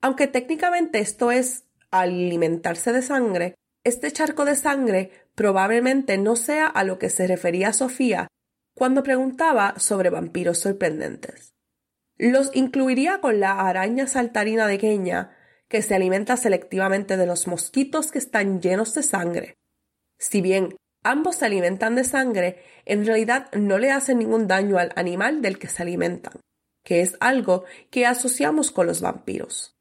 Aunque 0.00 0.28
técnicamente 0.28 1.00
esto 1.00 1.32
es 1.32 1.64
alimentarse 1.90 2.92
de 2.92 3.02
sangre, 3.02 3.54
este 3.82 4.12
charco 4.12 4.44
de 4.44 4.54
sangre 4.54 5.10
probablemente 5.34 6.16
no 6.16 6.36
sea 6.36 6.68
a 6.68 6.84
lo 6.84 7.00
que 7.00 7.10
se 7.10 7.26
refería 7.26 7.72
Sofía 7.72 8.28
cuando 8.76 9.02
preguntaba 9.02 9.74
sobre 9.78 10.10
vampiros 10.10 10.58
sorprendentes. 10.58 11.54
Los 12.20 12.50
incluiría 12.54 13.22
con 13.22 13.40
la 13.40 13.66
araña 13.66 14.06
saltarina 14.06 14.66
de 14.66 14.76
Kenia, 14.76 15.30
que 15.68 15.80
se 15.80 15.94
alimenta 15.94 16.36
selectivamente 16.36 17.16
de 17.16 17.24
los 17.24 17.46
mosquitos 17.46 18.12
que 18.12 18.18
están 18.18 18.60
llenos 18.60 18.92
de 18.92 19.02
sangre. 19.02 19.54
Si 20.18 20.42
bien 20.42 20.76
ambos 21.02 21.36
se 21.36 21.46
alimentan 21.46 21.94
de 21.94 22.04
sangre, 22.04 22.62
en 22.84 23.06
realidad 23.06 23.50
no 23.54 23.78
le 23.78 23.90
hacen 23.90 24.18
ningún 24.18 24.48
daño 24.48 24.76
al 24.76 24.92
animal 24.96 25.40
del 25.40 25.58
que 25.58 25.68
se 25.68 25.80
alimentan, 25.80 26.34
que 26.84 27.00
es 27.00 27.16
algo 27.20 27.64
que 27.88 28.04
asociamos 28.04 28.70
con 28.70 28.86
los 28.86 29.00
vampiros. 29.00 29.78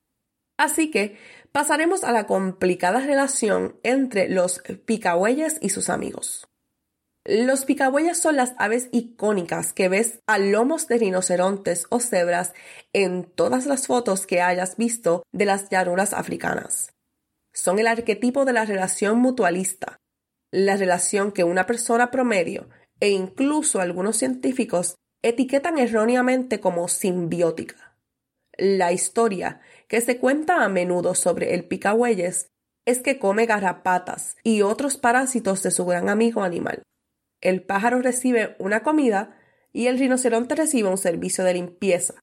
Así 0.58 0.92
que 0.92 1.18
pasaremos 1.52 2.06
a 2.06 2.14
la 2.14 2.26
complicada 2.26 3.02
relación 3.02 3.82
entre 3.84 4.30
los 4.30 4.64
picabueyes 4.86 5.58
y 5.60 5.72
sus 5.72 5.90
amigos. 5.90 6.49
Los 7.32 7.66
picabueyes 7.66 8.18
son 8.18 8.38
las 8.38 8.56
aves 8.58 8.90
icónicas 8.92 9.72
que 9.72 9.88
ves 9.88 10.20
a 10.26 10.40
lomos 10.40 10.88
de 10.88 10.98
rinocerontes 10.98 11.86
o 11.90 12.00
cebras 12.00 12.54
en 12.92 13.24
todas 13.24 13.68
las 13.68 13.86
fotos 13.86 14.26
que 14.26 14.42
hayas 14.42 14.78
visto 14.78 15.22
de 15.32 15.46
las 15.46 15.70
llanuras 15.70 16.14
africanas. 16.14 16.92
Son 17.54 17.78
el 17.78 17.86
arquetipo 17.86 18.46
de 18.46 18.54
la 18.54 18.66
relación 18.66 19.20
mutualista, 19.20 20.00
la 20.50 20.76
relación 20.76 21.32
que 21.32 21.44
una 21.44 21.68
persona 21.68 22.10
promedio 22.10 22.68
e 23.00 23.10
incluso 23.12 23.80
algunos 23.80 24.18
científicos 24.18 24.96
etiquetan 25.22 25.78
erróneamente 25.78 26.60
como 26.60 26.88
simbiótica. 26.88 27.96
La 28.58 28.92
historia 28.92 29.62
que 29.88 30.02
se 30.02 30.18
cuenta 30.18 30.64
a 30.64 30.68
menudo 30.68 31.14
sobre 31.14 31.54
el 31.54 31.66
picabueyes 31.66 32.50
es 32.88 33.04
que 33.04 33.20
come 33.20 33.46
garrapatas 33.46 34.36
y 34.42 34.64
otros 34.64 34.98
parásitos 34.98 35.62
de 35.62 35.70
su 35.70 35.86
gran 35.86 36.10
amigo 36.10 36.42
animal. 36.42 36.82
El 37.42 37.64
pájaro 37.64 38.02
recibe 38.02 38.56
una 38.60 38.84
comida 38.84 39.38
y 39.72 39.88
el 39.88 39.98
rinoceronte 39.98 40.56
recibe 40.56 40.90
un 40.90 40.98
servicio 40.98 41.44
de 41.44 41.54
limpieza. 41.54 42.16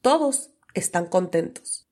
Todos 0.00 0.50
están 0.74 1.06
contentos. 1.06 1.86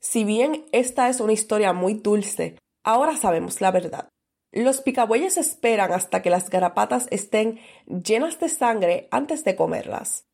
Si 0.00 0.24
bien 0.24 0.64
esta 0.72 1.08
es 1.08 1.20
una 1.20 1.32
historia 1.32 1.72
muy 1.72 1.94
dulce, 1.94 2.56
ahora 2.84 3.16
sabemos 3.16 3.60
la 3.60 3.70
verdad. 3.70 4.08
Los 4.52 4.80
picabueyes 4.80 5.36
esperan 5.36 5.92
hasta 5.92 6.22
que 6.22 6.30
las 6.30 6.50
garrapatas 6.50 7.06
estén 7.10 7.60
llenas 7.86 8.40
de 8.40 8.48
sangre 8.48 9.08
antes 9.10 9.44
de 9.44 9.54
comerlas. 9.54 10.24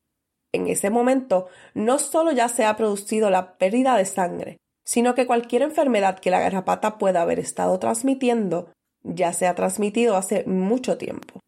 En 0.51 0.67
ese 0.67 0.89
momento, 0.89 1.47
no 1.73 1.99
solo 1.99 2.31
ya 2.31 2.47
se 2.47 2.65
ha 2.65 2.75
producido 2.77 3.29
la 3.29 3.57
pérdida 3.57 3.95
de 3.97 4.05
sangre, 4.05 4.57
sino 4.85 5.13
que 5.13 5.27
cualquier 5.27 5.61
enfermedad 5.61 6.19
que 6.19 6.31
la 6.31 6.39
garrapata 6.39 6.97
pueda 6.97 7.21
haber 7.21 7.39
estado 7.39 7.77
transmitiendo 7.77 8.71
ya 9.07 9.33
se 9.33 9.47
ha 9.47 9.55
transmitido 9.55 10.15
hace 10.15 10.43
mucho 10.45 10.97
tiempo. 10.97 11.39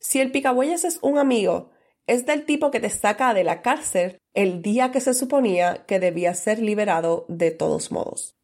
Si 0.00 0.20
el 0.20 0.32
picabueyes 0.32 0.84
es 0.84 0.98
un 1.02 1.18
amigo, 1.18 1.70
es 2.06 2.26
del 2.26 2.44
tipo 2.44 2.70
que 2.70 2.80
te 2.80 2.90
saca 2.90 3.34
de 3.34 3.44
la 3.44 3.62
cárcel 3.62 4.18
el 4.34 4.62
día 4.62 4.90
que 4.90 5.00
se 5.00 5.14
suponía 5.14 5.84
que 5.86 6.00
debía 6.00 6.34
ser 6.34 6.60
liberado 6.60 7.26
de 7.28 7.50
todos 7.50 7.92
modos. 7.92 8.34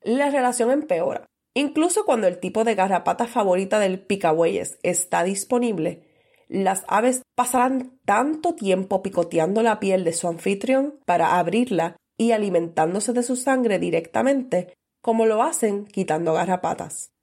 La 0.00 0.30
relación 0.30 0.70
empeora. 0.70 1.26
Incluso 1.54 2.04
cuando 2.04 2.26
el 2.26 2.40
tipo 2.40 2.64
de 2.64 2.74
garrapata 2.74 3.26
favorita 3.26 3.78
del 3.78 4.00
picabueyes 4.04 4.78
está 4.82 5.22
disponible, 5.22 6.08
las 6.48 6.84
aves 6.88 7.22
pasarán 7.34 7.98
tanto 8.04 8.54
tiempo 8.54 9.02
picoteando 9.02 9.62
la 9.62 9.80
piel 9.80 10.04
de 10.04 10.12
su 10.12 10.28
anfitrión 10.28 11.00
para 11.06 11.38
abrirla 11.38 11.96
y 12.18 12.32
alimentándose 12.32 13.12
de 13.12 13.22
su 13.22 13.36
sangre 13.36 13.78
directamente, 13.78 14.74
como 15.00 15.26
lo 15.26 15.42
hacen 15.42 15.86
quitando 15.86 16.34
garrapatas. 16.34 17.13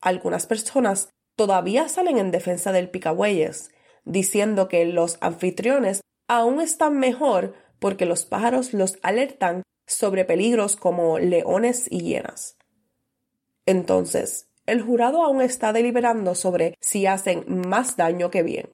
Algunas 0.00 0.46
personas 0.46 1.10
todavía 1.36 1.88
salen 1.88 2.18
en 2.18 2.30
defensa 2.30 2.72
del 2.72 2.90
picabueyes, 2.90 3.70
diciendo 4.04 4.68
que 4.68 4.84
los 4.86 5.18
anfitriones 5.20 6.00
aún 6.28 6.60
están 6.60 6.98
mejor 6.98 7.54
porque 7.78 8.06
los 8.06 8.24
pájaros 8.24 8.72
los 8.72 8.98
alertan 9.02 9.62
sobre 9.86 10.24
peligros 10.24 10.76
como 10.76 11.18
leones 11.18 11.86
y 11.90 12.02
hienas. 12.02 12.56
Entonces, 13.66 14.48
el 14.66 14.82
jurado 14.82 15.24
aún 15.24 15.40
está 15.40 15.72
deliberando 15.72 16.34
sobre 16.34 16.76
si 16.80 17.06
hacen 17.06 17.44
más 17.46 17.96
daño 17.96 18.30
que 18.30 18.42
bien, 18.42 18.70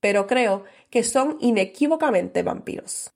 pero 0.00 0.26
creo 0.26 0.64
que 0.90 1.04
son 1.04 1.36
inequívocamente 1.40 2.42
vampiros. 2.42 3.12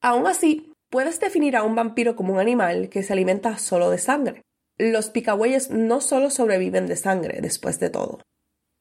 Aún 0.00 0.26
así, 0.26 0.72
puedes 0.90 1.18
definir 1.18 1.56
a 1.56 1.62
un 1.62 1.74
vampiro 1.74 2.14
como 2.14 2.34
un 2.34 2.40
animal 2.40 2.88
que 2.88 3.02
se 3.02 3.12
alimenta 3.12 3.58
solo 3.58 3.90
de 3.90 3.98
sangre. 3.98 4.42
Los 4.78 5.10
picabueyes 5.10 5.70
no 5.70 6.00
solo 6.00 6.30
sobreviven 6.30 6.86
de 6.86 6.96
sangre, 6.96 7.40
después 7.40 7.78
de 7.78 7.90
todo. 7.90 8.20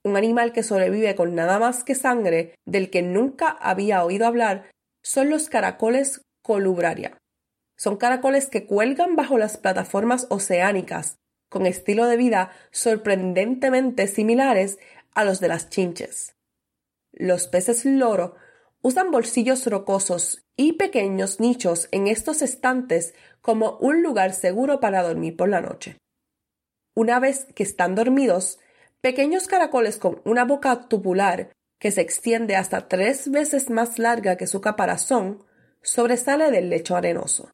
Un 0.04 0.18
animal 0.18 0.52
que 0.52 0.64
sobrevive 0.64 1.16
con 1.16 1.36
nada 1.36 1.60
más 1.60 1.84
que 1.84 1.96
sangre, 1.96 2.56
del 2.66 2.90
que 2.90 3.02
nunca 3.02 3.50
había 3.50 4.04
oído 4.04 4.26
hablar, 4.26 4.70
son 5.04 5.30
los 5.30 5.50
caracoles 5.50 6.22
colubraria. 6.42 7.18
Son 7.78 7.98
caracoles 7.98 8.50
que 8.50 8.66
cuelgan 8.66 9.16
bajo 9.16 9.38
las 9.38 9.58
plataformas 9.58 10.28
oceánicas 10.30 11.18
con 11.50 11.68
estilo 11.68 12.08
de 12.08 12.18
vida 12.18 12.52
sorprendentemente 12.72 14.08
similares 14.08 14.80
a 15.14 15.24
los 15.24 15.40
de 15.40 15.48
las 15.48 15.70
chinches. 15.70 16.36
Los 17.12 17.48
peces 17.48 17.86
loro 17.86 18.36
usan 18.82 19.12
bolsillos 19.12 19.68
rocosos 19.68 20.43
y 20.56 20.74
pequeños 20.74 21.40
nichos 21.40 21.88
en 21.92 22.08
estos 22.08 22.42
estantes 22.42 23.14
como 23.42 23.78
un 23.80 24.04
lugar 24.04 24.34
seguro 24.34 24.80
para 24.80 25.04
dormir 25.04 25.36
por 25.36 25.50
la 25.50 25.62
noche. 25.62 25.98
Una 26.96 27.20
vez 27.20 27.48
que 27.56 27.64
están 27.64 27.96
dormidos, 27.96 28.60
pequeños 29.02 29.48
caracoles 29.48 29.98
con 29.98 30.22
una 30.26 30.46
boca 30.46 30.88
tubular 30.88 31.52
que 31.80 31.92
se 31.92 32.02
extiende 32.02 32.56
hasta 32.56 32.88
tres 32.88 33.30
veces 33.32 33.70
más 33.70 34.00
larga 34.00 34.38
que 34.38 34.48
su 34.48 34.62
caparazón 34.62 35.44
sobresale 35.82 36.52
del 36.52 36.70
lecho 36.70 36.96
arenoso. 36.96 37.52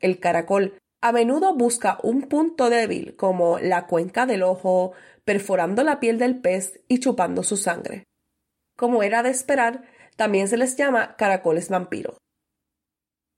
El 0.00 0.20
caracol 0.20 0.78
a 1.00 1.12
menudo 1.12 1.54
busca 1.54 1.98
un 2.02 2.22
punto 2.22 2.70
débil 2.70 3.14
como 3.16 3.58
la 3.60 3.86
cuenca 3.86 4.26
del 4.26 4.42
ojo, 4.42 4.92
perforando 5.24 5.84
la 5.84 6.00
piel 6.00 6.18
del 6.18 6.40
pez 6.40 6.80
y 6.88 6.98
chupando 6.98 7.42
su 7.44 7.56
sangre. 7.56 8.04
Como 8.76 9.02
era 9.02 9.22
de 9.22 9.30
esperar, 9.30 9.84
también 10.18 10.48
se 10.48 10.56
les 10.56 10.76
llama 10.76 11.14
caracoles 11.16 11.68
vampiros. 11.68 12.18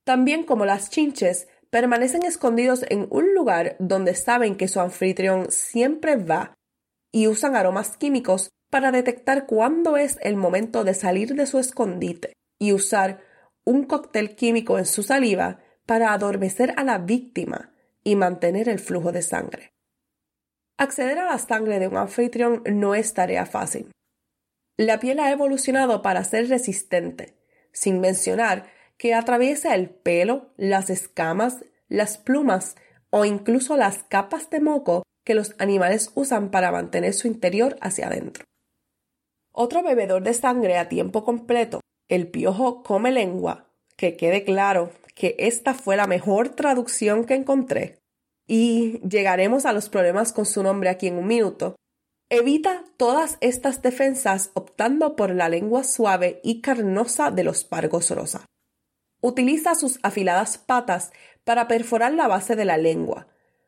También 0.04 0.44
como 0.44 0.64
las 0.64 0.88
chinches, 0.88 1.46
permanecen 1.68 2.25
escondidos 2.25 2.87
en 2.88 3.06
un 3.10 3.34
lugar 3.34 3.76
donde 3.78 4.14
saben 4.14 4.56
que 4.56 4.66
su 4.66 4.80
anfitrión 4.80 5.52
siempre 5.52 6.16
va 6.16 6.54
y 7.12 7.28
usan 7.28 7.54
aromas 7.54 7.99
químicos 7.99 8.49
para 8.70 8.92
detectar 8.92 9.46
cuándo 9.46 9.99
es 9.99 10.18
el 10.22 10.37
momento 10.37 10.82
de 10.82 10.94
salir 10.94 11.34
de 11.34 11.46
su 11.46 11.58
escondite 11.58 12.32
y 12.58 12.72
usar 12.72 13.20
un 13.64 13.84
cóctel 13.84 14.34
químico 14.34 14.78
en 14.78 14.87
su 14.87 15.02
saliva 15.02 15.60
para 15.84 16.14
adormecer 16.14 16.72
a 16.78 16.84
la 16.84 16.96
víctima 16.96 17.74
y 18.02 18.16
mantener 18.16 18.70
el 18.70 18.78
flujo 18.78 19.12
de 19.12 19.20
sangre. 19.20 19.74
Acceder 20.78 21.18
a 21.18 21.26
la 21.26 21.38
sangre 21.38 21.78
de 21.78 21.88
un 21.88 21.98
anfitrión 21.98 22.62
no 22.64 22.94
es 22.94 23.12
tarea 23.12 23.44
fácil. 23.44 23.90
La 24.81 24.99
piel 24.99 25.21
ha 25.21 25.31
evolucionado 25.31 26.01
para 26.01 26.25
ser 26.25 26.49
resistente, 26.49 27.37
sin 27.71 28.01
mencionar 28.01 28.71
que 28.97 29.12
atraviesa 29.12 29.75
el 29.75 29.90
pelo, 29.90 30.55
las 30.57 30.88
escamas, 30.88 31.66
las 31.88 32.16
plumas 32.16 32.77
o 33.11 33.27
incluso 33.27 33.77
las 33.77 34.05
capas 34.05 34.49
de 34.49 34.61
moco 34.61 35.03
que 35.23 35.35
los 35.35 35.55
animales 35.59 36.12
usan 36.14 36.51
para 36.51 36.73
mantener 36.73 37.12
su 37.12 37.27
interior 37.27 37.77
hacia 37.83 38.07
adentro. 38.07 38.47
Otro 39.53 39.83
bebedor 39.83 40.23
de 40.23 40.33
sangre 40.33 40.79
a 40.79 40.88
tiempo 40.88 41.27
completo, 41.27 41.83
el 42.09 42.29
piojo 42.29 42.83
come 42.83 43.12
lengua, 43.12 43.69
que 43.99 44.16
quede 44.16 44.45
claro 44.45 44.93
que 45.14 45.37
esta 45.40 45.75
fue 45.75 45.99
la 45.99 46.07
mejor 46.07 46.49
traducción 46.49 47.27
que 47.27 47.35
encontré, 47.35 47.99
y 48.47 48.99
llegaremos 49.07 49.66
a 49.66 49.75
los 49.75 49.90
problemas 49.90 50.33
con 50.33 50.47
su 50.47 50.62
nombre 50.62 50.88
aquí 50.88 51.09
en 51.09 51.19
un 51.19 51.27
minuto, 51.27 51.77
evita 52.31 52.85
todas 52.97 53.37
estas 53.40 53.83
defensas 53.83 54.53
optando 54.55 55.16
por 55.16 55.35
la 55.35 55.49
lengua 55.49 55.83
suave 55.83 56.40
y 56.45 56.61
carnosa 56.61 57.33
de 57.33 57.43
los 57.43 57.64
pargos 57.64 58.11
rosa. 58.11 58.47
Utiliza 59.21 59.75
sus 59.75 59.99
afiladas 60.03 60.57
patas 60.57 61.12
para 61.45 61.66
perforar 61.66 62.14
la 62.14 62.29
base 62.29 62.55
de 62.55 62.64
la 62.64 62.79
lengua, 62.79 63.27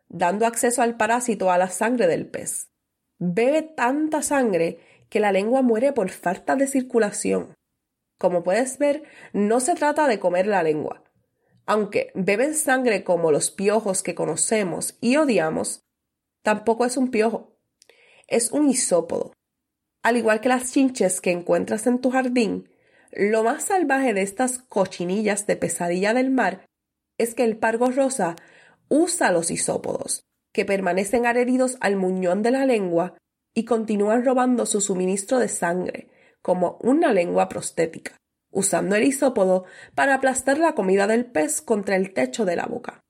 dando 0.09 0.47
acceso 0.47 0.81
al 0.81 0.97
parásito 0.97 1.51
a 1.51 1.59
la 1.59 1.69
sangre 1.69 2.07
del 2.07 2.27
pez. 2.27 2.69
Bebe 3.19 3.63
tanta 3.63 4.23
sangre 4.23 4.79
que 5.11 5.21
la 5.21 5.33
lengua 5.33 5.63
muere 5.63 5.93
por 5.93 6.09
falta 6.11 6.55
de 6.57 6.67
circulación. 6.69 7.55
Como 8.17 8.45
puedes 8.45 8.79
ver, 8.79 9.03
no 9.33 9.59
se 9.59 9.75
trata 9.75 10.07
de 10.07 10.21
comer 10.21 10.47
la 10.47 10.63
lengua, 10.63 11.03
aunque 11.67 12.13
beben 12.15 12.55
sangre 12.55 13.03
como 13.03 13.33
los 13.33 13.51
piojos 13.51 14.03
que 14.03 14.15
conocemos 14.15 14.97
y 15.01 15.17
odiamos, 15.17 15.83
tampoco 16.43 16.85
es 16.85 16.97
un 16.97 17.11
piojo, 17.11 17.52
es 18.33 18.51
un 18.51 18.69
isópodo. 18.69 19.33
Al 20.03 20.17
igual 20.17 20.41
que 20.41 20.49
las 20.49 20.73
chinches 20.73 21.21
que 21.21 21.31
encuentras 21.31 21.87
en 21.87 22.01
tu 22.01 22.11
jardín, 22.11 22.69
lo 23.13 23.45
más 23.45 23.65
salvaje 23.65 24.15
de 24.15 24.23
estas 24.23 24.59
cochinillas 24.59 25.47
de 25.47 25.57
pesadilla 25.57 26.15
del 26.15 26.31
mar 26.31 26.67
es 27.19 27.35
que 27.35 27.45
el 27.45 27.57
pargo 27.57 27.91
rosa 27.91 28.37
usa 28.89 29.31
los 29.31 29.51
isópodos, 29.51 30.25
que 30.53 30.65
permanecen 30.65 31.27
adheridos 31.27 31.77
al 31.81 31.97
muñón 31.97 32.43
de 32.43 32.51
la 32.51 32.67
lengua 32.67 33.17
y 33.55 33.65
continúan 33.65 34.25
robando 34.25 34.67
su 34.67 34.81
suministro 34.81 35.39
de 35.39 35.49
sangre, 35.49 36.09
como 36.41 36.79
una 36.81 37.13
lengua 37.13 37.49
prostética 37.49 38.17
usando 38.53 38.95
el 38.95 39.03
isópodo 39.03 39.65
para 39.95 40.15
aplastar 40.15 40.59
la 40.59 40.75
comida 40.75 41.09
del 41.09 41.27
pez 41.27 41.61
contra 41.61 41.97
el 41.97 42.13
techo 42.13 42.45
de 42.45 42.55
la 42.55 42.67
boca. 42.67 43.01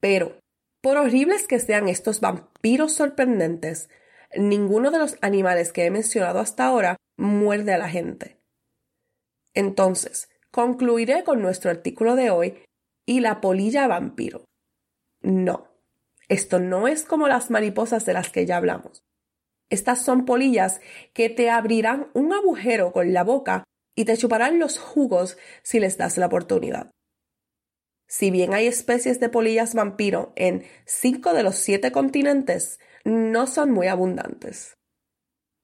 Pero, 0.00 0.38
por 0.82 0.98
horribles 0.98 1.46
que 1.46 1.60
sean 1.60 1.88
estos 1.88 2.20
vampiros 2.20 2.92
sorprendentes, 2.92 3.88
ninguno 4.36 4.90
de 4.90 4.98
los 4.98 5.16
animales 5.20 5.72
que 5.72 5.84
he 5.84 5.90
mencionado 5.90 6.38
hasta 6.38 6.66
ahora 6.66 6.96
muerde 7.16 7.72
a 7.72 7.78
la 7.78 7.88
gente. 7.88 8.40
Entonces, 9.54 10.28
concluiré 10.50 11.24
con 11.24 11.40
nuestro 11.40 11.70
artículo 11.70 12.16
de 12.16 12.30
hoy 12.30 12.62
y 13.06 13.20
la 13.20 13.40
polilla 13.40 13.86
vampiro. 13.86 14.44
No, 15.20 15.68
esto 16.28 16.58
no 16.58 16.88
es 16.88 17.04
como 17.04 17.28
las 17.28 17.50
mariposas 17.50 18.04
de 18.06 18.12
las 18.12 18.30
que 18.30 18.46
ya 18.46 18.56
hablamos. 18.56 19.02
Estas 19.70 20.04
son 20.04 20.24
polillas 20.24 20.80
que 21.12 21.30
te 21.30 21.50
abrirán 21.50 22.08
un 22.14 22.32
agujero 22.32 22.92
con 22.92 23.12
la 23.12 23.24
boca 23.24 23.64
y 23.96 24.04
te 24.04 24.16
chuparán 24.16 24.58
los 24.58 24.78
jugos 24.78 25.38
si 25.62 25.80
les 25.80 25.96
das 25.96 26.18
la 26.18 26.26
oportunidad. 26.26 26.90
Si 28.06 28.30
bien 28.30 28.54
hay 28.54 28.66
especies 28.66 29.20
de 29.20 29.28
polillas 29.28 29.74
vampiro 29.74 30.32
en 30.36 30.64
cinco 30.84 31.32
de 31.32 31.42
los 31.42 31.56
siete 31.56 31.92
continentes, 31.92 32.78
no 33.04 33.46
son 33.46 33.70
muy 33.70 33.88
abundantes. 33.88 34.76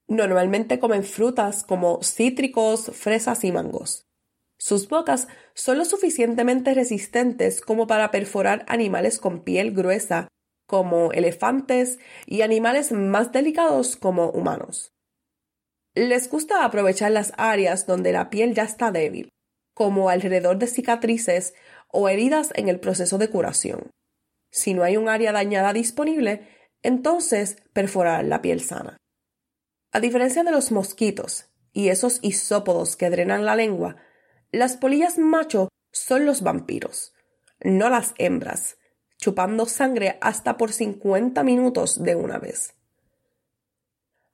Normalmente 0.09 0.81
comen 0.81 1.05
frutas 1.05 1.63
como 1.63 2.03
cítricos, 2.03 2.91
fresas 2.93 3.45
y 3.45 3.53
mangos. 3.53 4.07
Sus 4.59 4.89
bocas 4.89 5.29
son 5.55 5.79
lo 5.79 5.85
suficientemente 5.85 6.75
resistentes 6.75 7.61
como 7.61 7.87
para 7.87 8.11
perforar 8.11 8.65
animales 8.69 9.19
con 9.19 9.43
piel 9.43 9.73
gruesa, 9.73 10.29
como 10.67 11.13
elefantes, 11.13 11.99
y 12.27 12.43
animales 12.43 12.93
más 12.93 13.33
delicados 13.33 13.97
como 13.97 14.31
humanos. 14.31 14.93
Les 15.95 16.29
gusta 16.29 16.65
aprovechar 16.65 17.11
las 17.11 17.33
áreas 17.37 17.87
donde 17.87 18.13
la 18.13 18.31
piel 18.31 18.55
ya 18.55 18.65
está 18.65 18.93
débil, 18.93 19.31
como 19.75 20.09
alrededor 20.09 20.59
de 20.59 20.67
cicatrices 20.67 21.55
o 21.93 22.09
heridas 22.09 22.51
en 22.55 22.69
el 22.69 22.81
proceso 22.81 23.19
de 23.19 23.29
curación. 23.29 23.91
Si 24.51 24.75
no 24.75 24.83
hay 24.83 24.97
un 24.97 25.09
área 25.09 25.33
dañada 25.33 25.73
disponible, 25.73 26.49
entonces 26.83 27.57
perforar 27.73 28.25
la 28.25 28.43
piel 28.43 28.61
sana. 28.61 28.97
A 29.93 30.01
diferencia 30.01 30.45
de 30.45 30.51
los 30.51 30.73
mosquitos 30.73 31.47
y 31.73 31.89
esos 31.89 32.19
isópodos 32.23 32.97
que 32.97 33.11
drenan 33.11 33.45
la 33.45 33.57
lengua, 33.57 33.97
las 34.51 34.77
polillas 34.77 35.19
macho 35.19 35.69
son 35.93 36.27
los 36.27 36.43
vampiros, 36.43 37.13
no 37.61 37.89
las 37.91 38.15
hembras, 38.19 38.79
chupando 39.19 39.67
sangre 39.67 40.19
hasta 40.21 40.57
por 40.57 40.73
50 40.73 41.43
minutos 41.43 42.03
de 42.03 42.15
una 42.17 42.39
vez. 42.39 42.75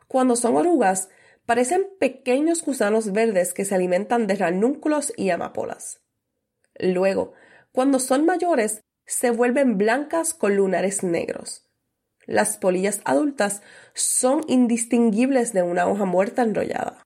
Cuando 0.08 0.36
son 0.36 0.56
orugas, 0.56 1.08
parecen 1.44 1.88
pequeños 1.98 2.64
gusanos 2.64 3.12
verdes 3.12 3.52
que 3.52 3.64
se 3.64 3.74
alimentan 3.74 4.26
de 4.26 4.36
ranúnculos 4.36 5.12
y 5.16 5.30
amapolas. 5.30 6.00
Luego, 6.78 7.32
cuando 7.76 7.98
son 7.98 8.24
mayores, 8.24 8.80
se 9.04 9.30
vuelven 9.30 9.76
blancas 9.76 10.32
con 10.32 10.56
lunares 10.56 11.02
negros. 11.02 11.68
Las 12.24 12.56
polillas 12.56 13.02
adultas 13.04 13.60
son 13.92 14.40
indistinguibles 14.48 15.52
de 15.52 15.62
una 15.62 15.86
hoja 15.86 16.06
muerta 16.06 16.40
enrollada. 16.40 17.02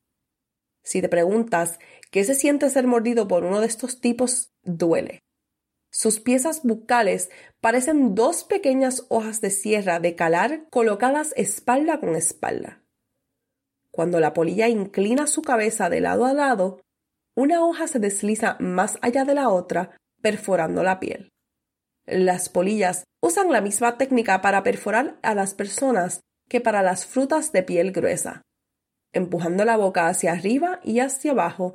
Si 0.84 1.00
te 1.00 1.08
preguntas 1.08 1.80
qué 2.12 2.22
se 2.22 2.36
siente 2.36 2.70
ser 2.70 2.86
mordido 2.86 3.26
por 3.26 3.42
uno 3.42 3.60
de 3.60 3.66
estos 3.66 4.00
tipos, 4.00 4.52
duele. 4.62 5.18
Sus 5.90 6.20
piezas 6.20 6.62
bucales 6.62 7.30
parecen 7.60 8.14
dos 8.14 8.44
pequeñas 8.44 9.06
hojas 9.08 9.40
de 9.40 9.50
sierra 9.50 9.98
de 9.98 10.14
calar 10.14 10.68
colocadas 10.70 11.34
espalda 11.36 11.98
con 11.98 12.14
espalda. 12.14 12.80
Cuando 13.90 14.20
la 14.20 14.34
polilla 14.34 14.68
inclina 14.68 15.26
su 15.26 15.42
cabeza 15.42 15.90
de 15.90 16.00
lado 16.00 16.26
a 16.26 16.32
lado, 16.32 16.80
una 17.34 17.64
hoja 17.64 17.88
se 17.88 17.98
desliza 17.98 18.56
más 18.60 18.98
allá 19.02 19.24
de 19.24 19.34
la 19.34 19.48
otra, 19.48 19.96
perforando 20.20 20.82
la 20.82 21.00
piel. 21.00 21.30
Las 22.06 22.48
polillas 22.48 23.04
usan 23.22 23.50
la 23.50 23.60
misma 23.60 23.98
técnica 23.98 24.40
para 24.40 24.62
perforar 24.62 25.18
a 25.22 25.34
las 25.34 25.54
personas 25.54 26.20
que 26.48 26.60
para 26.60 26.82
las 26.82 27.06
frutas 27.06 27.52
de 27.52 27.62
piel 27.62 27.92
gruesa, 27.92 28.42
empujando 29.12 29.64
la 29.64 29.76
boca 29.76 30.08
hacia 30.08 30.32
arriba 30.32 30.80
y 30.82 31.00
hacia 31.00 31.32
abajo 31.32 31.74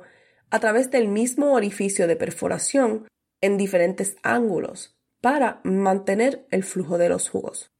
a 0.50 0.60
través 0.60 0.90
del 0.90 1.08
mismo 1.08 1.54
orificio 1.54 2.06
de 2.06 2.16
perforación 2.16 3.08
en 3.40 3.56
diferentes 3.56 4.16
ángulos 4.22 4.94
para 5.20 5.60
mantener 5.64 6.46
el 6.50 6.62
flujo 6.62 6.98
de 6.98 7.08
los 7.08 7.28
jugos. 7.28 7.70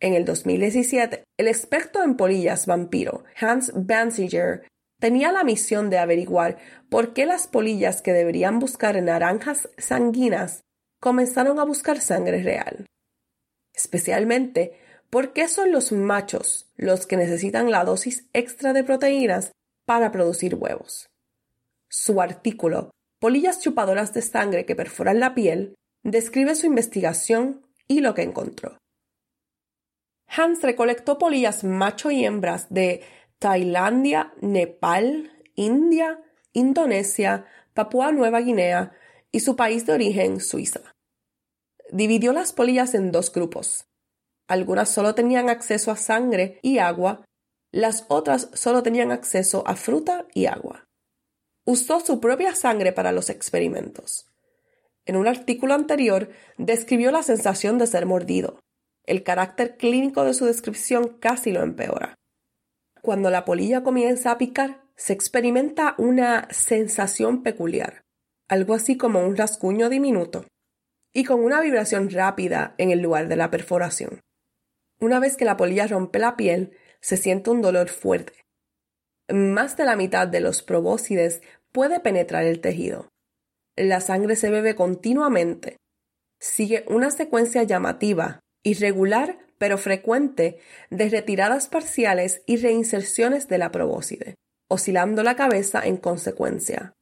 En 0.00 0.14
el 0.14 0.24
2017, 0.24 1.24
el 1.38 1.48
experto 1.48 2.02
en 2.02 2.16
polillas 2.16 2.66
vampiro 2.66 3.24
Hans 3.38 3.72
Banziger 3.74 4.66
tenía 5.00 5.32
la 5.32 5.42
misión 5.42 5.90
de 5.90 5.98
averiguar 5.98 6.58
por 6.88 7.12
qué 7.12 7.26
las 7.26 7.48
polillas 7.48 8.02
que 8.02 8.12
deberían 8.12 8.60
buscar 8.60 9.02
naranjas 9.02 9.68
sanguinas 9.78 10.62
comenzaron 11.00 11.58
a 11.58 11.64
buscar 11.64 12.00
sangre 12.00 12.42
real. 12.42 12.86
Especialmente 13.74 14.78
porque 15.10 15.48
son 15.48 15.72
los 15.72 15.90
machos 15.90 16.70
los 16.76 17.06
que 17.06 17.16
necesitan 17.16 17.72
la 17.72 17.84
dosis 17.84 18.28
extra 18.32 18.72
de 18.72 18.84
proteínas 18.84 19.50
para 19.84 20.12
producir 20.12 20.54
huevos. 20.54 21.08
Su 21.88 22.20
artículo, 22.20 22.92
Polillas 23.20 23.60
chupadoras 23.60 24.14
de 24.14 24.22
sangre 24.22 24.64
que 24.64 24.74
perforan 24.74 25.20
la 25.20 25.34
piel, 25.34 25.74
describe 26.02 26.54
su 26.54 26.64
investigación 26.64 27.66
y 27.86 28.00
lo 28.00 28.14
que 28.14 28.22
encontró. 28.22 28.78
Hans 30.26 30.62
recolectó 30.62 31.18
polillas 31.18 31.62
macho 31.62 32.10
y 32.10 32.24
hembras 32.24 32.68
de 32.70 33.02
Tailandia, 33.40 34.34
Nepal, 34.42 35.32
India, 35.54 36.20
Indonesia, 36.52 37.46
Papúa 37.72 38.12
Nueva 38.12 38.40
Guinea 38.40 38.92
y 39.32 39.40
su 39.40 39.56
país 39.56 39.86
de 39.86 39.94
origen, 39.94 40.40
Suiza. 40.40 40.94
Dividió 41.90 42.34
las 42.34 42.52
polillas 42.52 42.92
en 42.92 43.10
dos 43.12 43.32
grupos. 43.32 43.86
Algunas 44.46 44.90
solo 44.90 45.14
tenían 45.14 45.48
acceso 45.48 45.90
a 45.90 45.96
sangre 45.96 46.58
y 46.60 46.78
agua, 46.78 47.24
las 47.72 48.04
otras 48.08 48.50
solo 48.52 48.82
tenían 48.82 49.10
acceso 49.10 49.64
a 49.66 49.74
fruta 49.74 50.26
y 50.34 50.44
agua. 50.44 50.86
Usó 51.64 52.00
su 52.00 52.20
propia 52.20 52.54
sangre 52.54 52.92
para 52.92 53.10
los 53.10 53.30
experimentos. 53.30 54.28
En 55.06 55.16
un 55.16 55.26
artículo 55.26 55.72
anterior 55.72 56.28
describió 56.58 57.10
la 57.10 57.22
sensación 57.22 57.78
de 57.78 57.86
ser 57.86 58.04
mordido. 58.04 58.60
El 59.06 59.22
carácter 59.22 59.78
clínico 59.78 60.24
de 60.24 60.34
su 60.34 60.44
descripción 60.44 61.16
casi 61.20 61.52
lo 61.52 61.62
empeora. 61.62 62.19
Cuando 63.02 63.30
la 63.30 63.44
polilla 63.44 63.82
comienza 63.82 64.30
a 64.30 64.38
picar, 64.38 64.82
se 64.96 65.14
experimenta 65.14 65.94
una 65.96 66.46
sensación 66.50 67.42
peculiar, 67.42 68.02
algo 68.48 68.74
así 68.74 68.96
como 68.96 69.24
un 69.24 69.36
rasguño 69.36 69.88
diminuto, 69.88 70.44
y 71.14 71.24
con 71.24 71.42
una 71.42 71.60
vibración 71.60 72.10
rápida 72.10 72.74
en 72.76 72.90
el 72.90 73.00
lugar 73.00 73.28
de 73.28 73.36
la 73.36 73.50
perforación. 73.50 74.20
Una 75.00 75.18
vez 75.18 75.36
que 75.38 75.46
la 75.46 75.56
polilla 75.56 75.86
rompe 75.86 76.18
la 76.18 76.36
piel, 76.36 76.76
se 77.00 77.16
siente 77.16 77.48
un 77.48 77.62
dolor 77.62 77.88
fuerte. 77.88 78.44
Más 79.32 79.76
de 79.78 79.84
la 79.84 79.96
mitad 79.96 80.28
de 80.28 80.40
los 80.40 80.62
probóscides 80.62 81.40
puede 81.72 82.00
penetrar 82.00 82.44
el 82.44 82.60
tejido. 82.60 83.08
La 83.76 84.00
sangre 84.00 84.36
se 84.36 84.50
bebe 84.50 84.74
continuamente. 84.74 85.78
Sigue 86.38 86.84
una 86.88 87.10
secuencia 87.10 87.62
llamativa, 87.62 88.40
irregular 88.62 89.38
pero 89.60 89.76
frecuente 89.76 90.58
de 90.88 91.10
retiradas 91.10 91.68
parciales 91.68 92.42
y 92.46 92.56
reinserciones 92.56 93.46
de 93.46 93.58
la 93.58 93.70
probóscide, 93.70 94.36
oscilando 94.68 95.22
la 95.22 95.36
cabeza 95.36 95.82
en 95.84 95.98
consecuencia. 95.98 96.94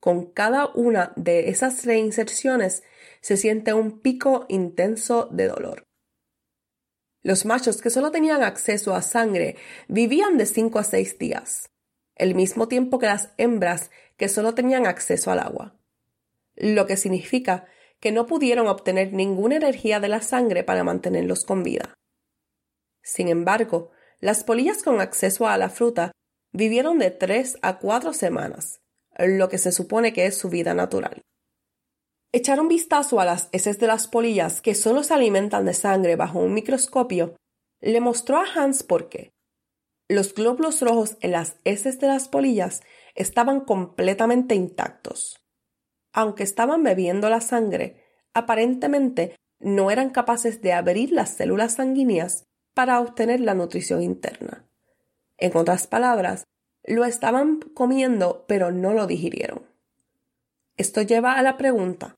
Con 0.00 0.26
cada 0.32 0.66
una 0.74 1.12
de 1.14 1.48
esas 1.50 1.84
reinserciones 1.84 2.82
se 3.20 3.36
siente 3.36 3.72
un 3.72 4.00
pico 4.00 4.46
intenso 4.48 5.28
de 5.30 5.46
dolor. 5.46 5.84
Los 7.22 7.44
machos 7.44 7.80
que 7.80 7.90
solo 7.90 8.10
tenían 8.10 8.42
acceso 8.42 8.96
a 8.96 9.02
sangre 9.02 9.54
vivían 9.86 10.38
de 10.38 10.46
5 10.46 10.80
a 10.80 10.84
6 10.84 11.20
días, 11.20 11.70
el 12.16 12.34
mismo 12.34 12.66
tiempo 12.66 12.98
que 12.98 13.06
las 13.06 13.30
hembras 13.36 13.92
que 14.16 14.28
solo 14.28 14.54
tenían 14.54 14.86
acceso 14.86 15.30
al 15.30 15.38
agua, 15.38 15.76
lo 16.56 16.84
que 16.84 16.96
significa 16.96 17.68
que 18.02 18.10
no 18.10 18.26
pudieron 18.26 18.66
obtener 18.66 19.12
ninguna 19.12 19.56
energía 19.56 20.00
de 20.00 20.08
la 20.08 20.20
sangre 20.20 20.64
para 20.64 20.82
mantenerlos 20.82 21.44
con 21.44 21.62
vida. 21.62 21.94
Sin 23.00 23.28
embargo, 23.28 23.92
las 24.18 24.42
polillas 24.42 24.82
con 24.82 25.00
acceso 25.00 25.46
a 25.46 25.56
la 25.56 25.70
fruta 25.70 26.10
vivieron 26.52 26.98
de 26.98 27.12
tres 27.12 27.58
a 27.62 27.78
cuatro 27.78 28.12
semanas, 28.12 28.80
lo 29.16 29.48
que 29.48 29.56
se 29.56 29.70
supone 29.70 30.12
que 30.12 30.26
es 30.26 30.36
su 30.36 30.48
vida 30.48 30.74
natural. 30.74 31.22
Echar 32.32 32.60
un 32.60 32.66
vistazo 32.66 33.20
a 33.20 33.24
las 33.24 33.48
heces 33.52 33.78
de 33.78 33.86
las 33.86 34.08
polillas 34.08 34.62
que 34.62 34.74
solo 34.74 35.04
se 35.04 35.14
alimentan 35.14 35.64
de 35.64 35.74
sangre 35.74 36.16
bajo 36.16 36.40
un 36.40 36.54
microscopio 36.54 37.36
le 37.80 38.00
mostró 38.00 38.38
a 38.38 38.46
Hans 38.52 38.82
por 38.82 39.10
qué. 39.10 39.30
Los 40.08 40.34
glóbulos 40.34 40.82
rojos 40.82 41.16
en 41.20 41.32
las 41.32 41.56
heces 41.64 42.00
de 42.00 42.08
las 42.08 42.26
polillas 42.26 42.82
estaban 43.14 43.60
completamente 43.60 44.56
intactos 44.56 45.41
aunque 46.12 46.42
estaban 46.42 46.82
bebiendo 46.82 47.28
la 47.30 47.40
sangre, 47.40 48.02
aparentemente 48.34 49.36
no 49.60 49.90
eran 49.90 50.10
capaces 50.10 50.60
de 50.62 50.72
abrir 50.72 51.12
las 51.12 51.30
células 51.30 51.74
sanguíneas 51.74 52.44
para 52.74 53.00
obtener 53.00 53.40
la 53.40 53.54
nutrición 53.54 54.02
interna. 54.02 54.64
En 55.38 55.56
otras 55.56 55.86
palabras, 55.86 56.44
lo 56.84 57.04
estaban 57.04 57.60
comiendo 57.74 58.44
pero 58.48 58.70
no 58.70 58.92
lo 58.92 59.06
digirieron. 59.06 59.66
Esto 60.76 61.02
lleva 61.02 61.34
a 61.34 61.42
la 61.42 61.56
pregunta, 61.56 62.16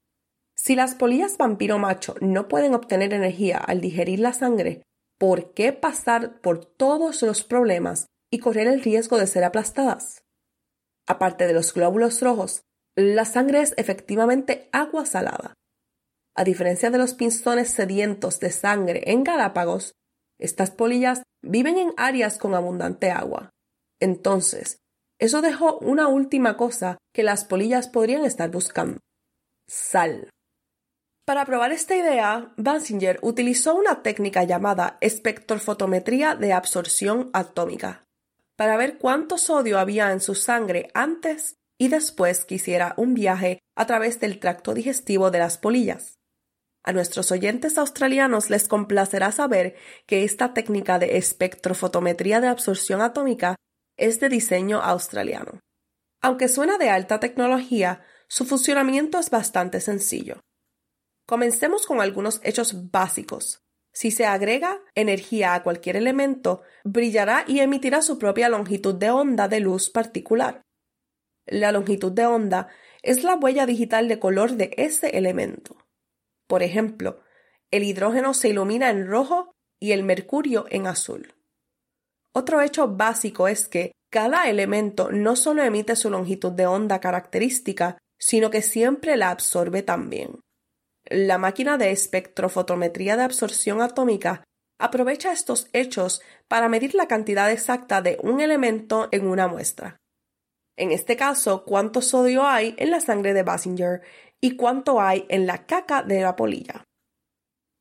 si 0.54 0.76
las 0.76 0.94
polillas 0.94 1.37
vampiro 1.37 1.78
macho 1.78 2.14
no 2.20 2.48
pueden 2.48 2.74
obtener 2.74 3.12
energía 3.12 3.59
al 3.59 3.80
digerir 3.80 4.20
la 4.20 4.33
sangre, 4.33 4.83
¿por 5.18 5.52
qué 5.52 5.72
pasar 5.72 6.40
por 6.40 6.64
todos 6.64 7.22
los 7.22 7.44
problemas 7.44 8.07
y 8.30 8.38
correr 8.38 8.68
el 8.68 8.83
riesgo 8.83 9.18
de 9.18 9.26
ser 9.26 9.44
aplastadas? 9.44 10.24
Aparte 11.07 11.46
de 11.46 11.52
los 11.52 11.74
glóbulos 11.74 12.22
rojos, 12.22 12.62
la 12.96 13.24
sangre 13.24 13.61
es 13.61 13.74
efectivamente 13.76 14.68
agua 14.72 15.07
salada. 15.07 15.54
A 16.37 16.44
diferencia 16.44 16.90
de 16.90 16.98
los 16.98 17.14
pinzones 17.14 17.70
sedientos 17.70 18.40
de 18.40 18.50
sangre 18.50 19.02
en 19.07 19.24
Galápagos, 19.24 19.92
estas 20.38 20.70
polillas 20.70 21.22
viven 21.42 21.78
en 21.78 21.92
áreas 21.96 22.38
con 22.38 22.54
abundante 22.54 23.11
agua. 23.11 23.50
Entonces, 24.00 24.78
eso 25.20 25.42
dejó 25.42 25.78
una 25.78 26.09
última 26.09 26.57
cosa 26.57 26.98
que 27.14 27.22
las 27.22 27.44
polillas 27.44 27.88
podrían 27.88 28.24
estar 28.24 28.50
buscando. 28.50 28.98
Sal. 29.68 30.28
Para 31.24 31.46
probar 31.46 31.72
esta 31.72 31.96
idea, 31.96 32.52
Bansinger 32.57 33.18
utilizó 33.22 33.74
una 33.74 34.02
técnica 34.02 34.44
llamada 34.44 34.98
espectrofotometría 35.00 36.35
de 36.35 36.52
absorción 36.52 37.30
atómica 37.33 38.04
para 38.57 38.76
ver 38.76 38.98
cuánto 38.98 39.38
sodio 39.38 39.78
había 39.78 40.12
en 40.12 40.20
su 40.20 40.35
sangre 40.35 40.90
antes 40.94 41.57
y 41.85 41.88
después 41.88 42.47
quisiera 42.47 42.94
un 42.97 43.12
viaje 43.12 43.59
a 43.77 43.85
través 43.85 44.18
del 44.18 44.40
tracto 44.40 44.73
digestivo 44.73 45.31
de 45.31 45.38
las 45.38 45.59
polillas. 45.59 46.18
A 46.83 46.94
nuestros 46.94 47.31
oyentes 47.31 47.77
australianos 47.77 48.49
les 48.49 48.68
complacerá 48.68 49.33
saber 49.33 49.77
que 50.07 50.25
esta 50.25 50.55
técnica 50.55 50.99
de 50.99 51.18
espectrofotometría 51.18 52.40
de 52.40 52.49
absorción 52.49 53.03
atómica 53.03 53.57
es 53.99 54.18
de 54.18 54.31
diseño 54.31 54.81
australiano. 54.81 55.61
Aunque 56.23 56.49
suena 56.49 56.79
de 56.79 56.88
alta 56.88 57.20
tecnología, 57.20 58.03
su 58.29 58.47
funcionamiento 58.47 59.18
es 59.18 59.29
bastante 59.29 59.83
sencillo. 59.83 60.40
Comencemos 61.27 61.87
con 61.87 62.01
algunos 62.01 62.40
hechos 62.44 62.90
básicos. 62.90 63.61
Si 63.92 64.11
se 64.11 64.25
agrega 64.25 64.81
energía 64.94 65.53
a 65.53 65.62
cualquier 65.62 65.97
elemento, 65.97 66.62
brillará 66.83 67.44
y 67.47 67.61
emitirá 67.61 68.01
su 68.01 68.18
propia 68.18 68.49
longitud 68.49 68.94
de 68.94 69.11
onda 69.11 69.49
de 69.49 69.61
luz 69.61 69.90
particular. 69.90 70.64
La 71.46 71.72
longitud 71.72 72.12
de 72.12 72.26
onda 72.26 72.68
es 73.02 73.22
la 73.22 73.35
huella 73.35 73.66
digital 73.66 74.09
de 74.09 74.18
color 74.18 74.52
de 74.52 74.74
ese 74.76 75.18
elemento. 75.18 75.76
Por 76.46 76.62
ejemplo, 76.62 77.20
el 77.70 77.83
hidrógeno 77.83 78.35
se 78.35 78.48
ilumina 78.48 78.90
en 78.90 79.07
rojo 79.07 79.52
y 79.80 79.92
el 79.92 80.04
mercurio 80.04 80.66
en 80.70 80.87
azul. 80.87 81.35
Otro 82.33 82.61
hecho 82.61 82.88
básico 82.88 83.48
es 83.48 83.68
que 83.68 83.92
Cada 84.14 84.48
elemento 84.48 85.11
no 85.11 85.35
solo 85.35 85.64
emite 85.64 85.96
su 85.96 86.09
longitud 86.09 86.52
de 86.52 86.68
onda 86.68 87.00
característica, 87.00 87.98
sino 88.16 88.48
que 88.48 88.62
siempre 88.62 89.16
la 89.16 89.30
absorbe 89.30 89.83
también. 89.83 90.38
La 91.11 91.37
máquina 91.37 91.78
de 91.78 91.90
espectrofotometría 91.90 93.16
de 93.16 93.24
absorción 93.24 93.83
atómica 93.83 94.44
aprovecha 94.78 95.33
estos 95.33 95.68
hechos 95.72 96.22
para 96.46 96.68
medir 96.68 96.94
la 96.94 97.09
cantidad 97.09 97.50
exacta 97.50 98.02
de 98.02 98.16
un 98.22 98.40
elemento 98.40 99.09
en 99.11 99.26
una 99.26 99.48
muestra. 99.48 99.96
En 100.76 100.90
este 100.90 101.16
caso, 101.16 101.64
cuánto 101.64 102.02
sodio 102.02 102.46
hay 102.46 102.74
en 102.78 102.90
la 102.90 103.00
sangre 103.00 103.32
de 103.32 103.42
Basinger 103.42 104.02
y 104.40 104.56
cuánto 104.56 105.00
hay 105.00 105.26
en 105.28 105.46
la 105.46 105.66
caca 105.66 106.02
de 106.02 106.20
la 106.20 106.37
polilla. 106.37 106.84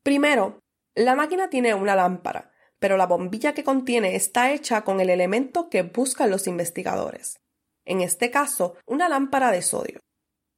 Primero, 0.04 0.60
la 0.96 1.16
máquina 1.16 1.50
tiene 1.50 1.74
una 1.74 1.96
lámpara, 1.96 2.52
pero 2.80 2.98
la 2.98 3.08
bombilla 3.08 3.54
que 3.54 3.64
contiene 3.64 4.16
está 4.16 4.52
hecha 4.52 4.84
con 4.84 5.00
el 5.00 5.10
elemento 5.10 5.70
que 5.70 5.82
buscan 5.84 6.30
los 6.30 6.48
investigadores. 6.48 7.38
En 7.86 8.02
este 8.02 8.30
caso, 8.30 8.76
una 8.86 9.10
lámpara 9.10 9.52
de 9.52 9.62
sodio. 9.62 10.00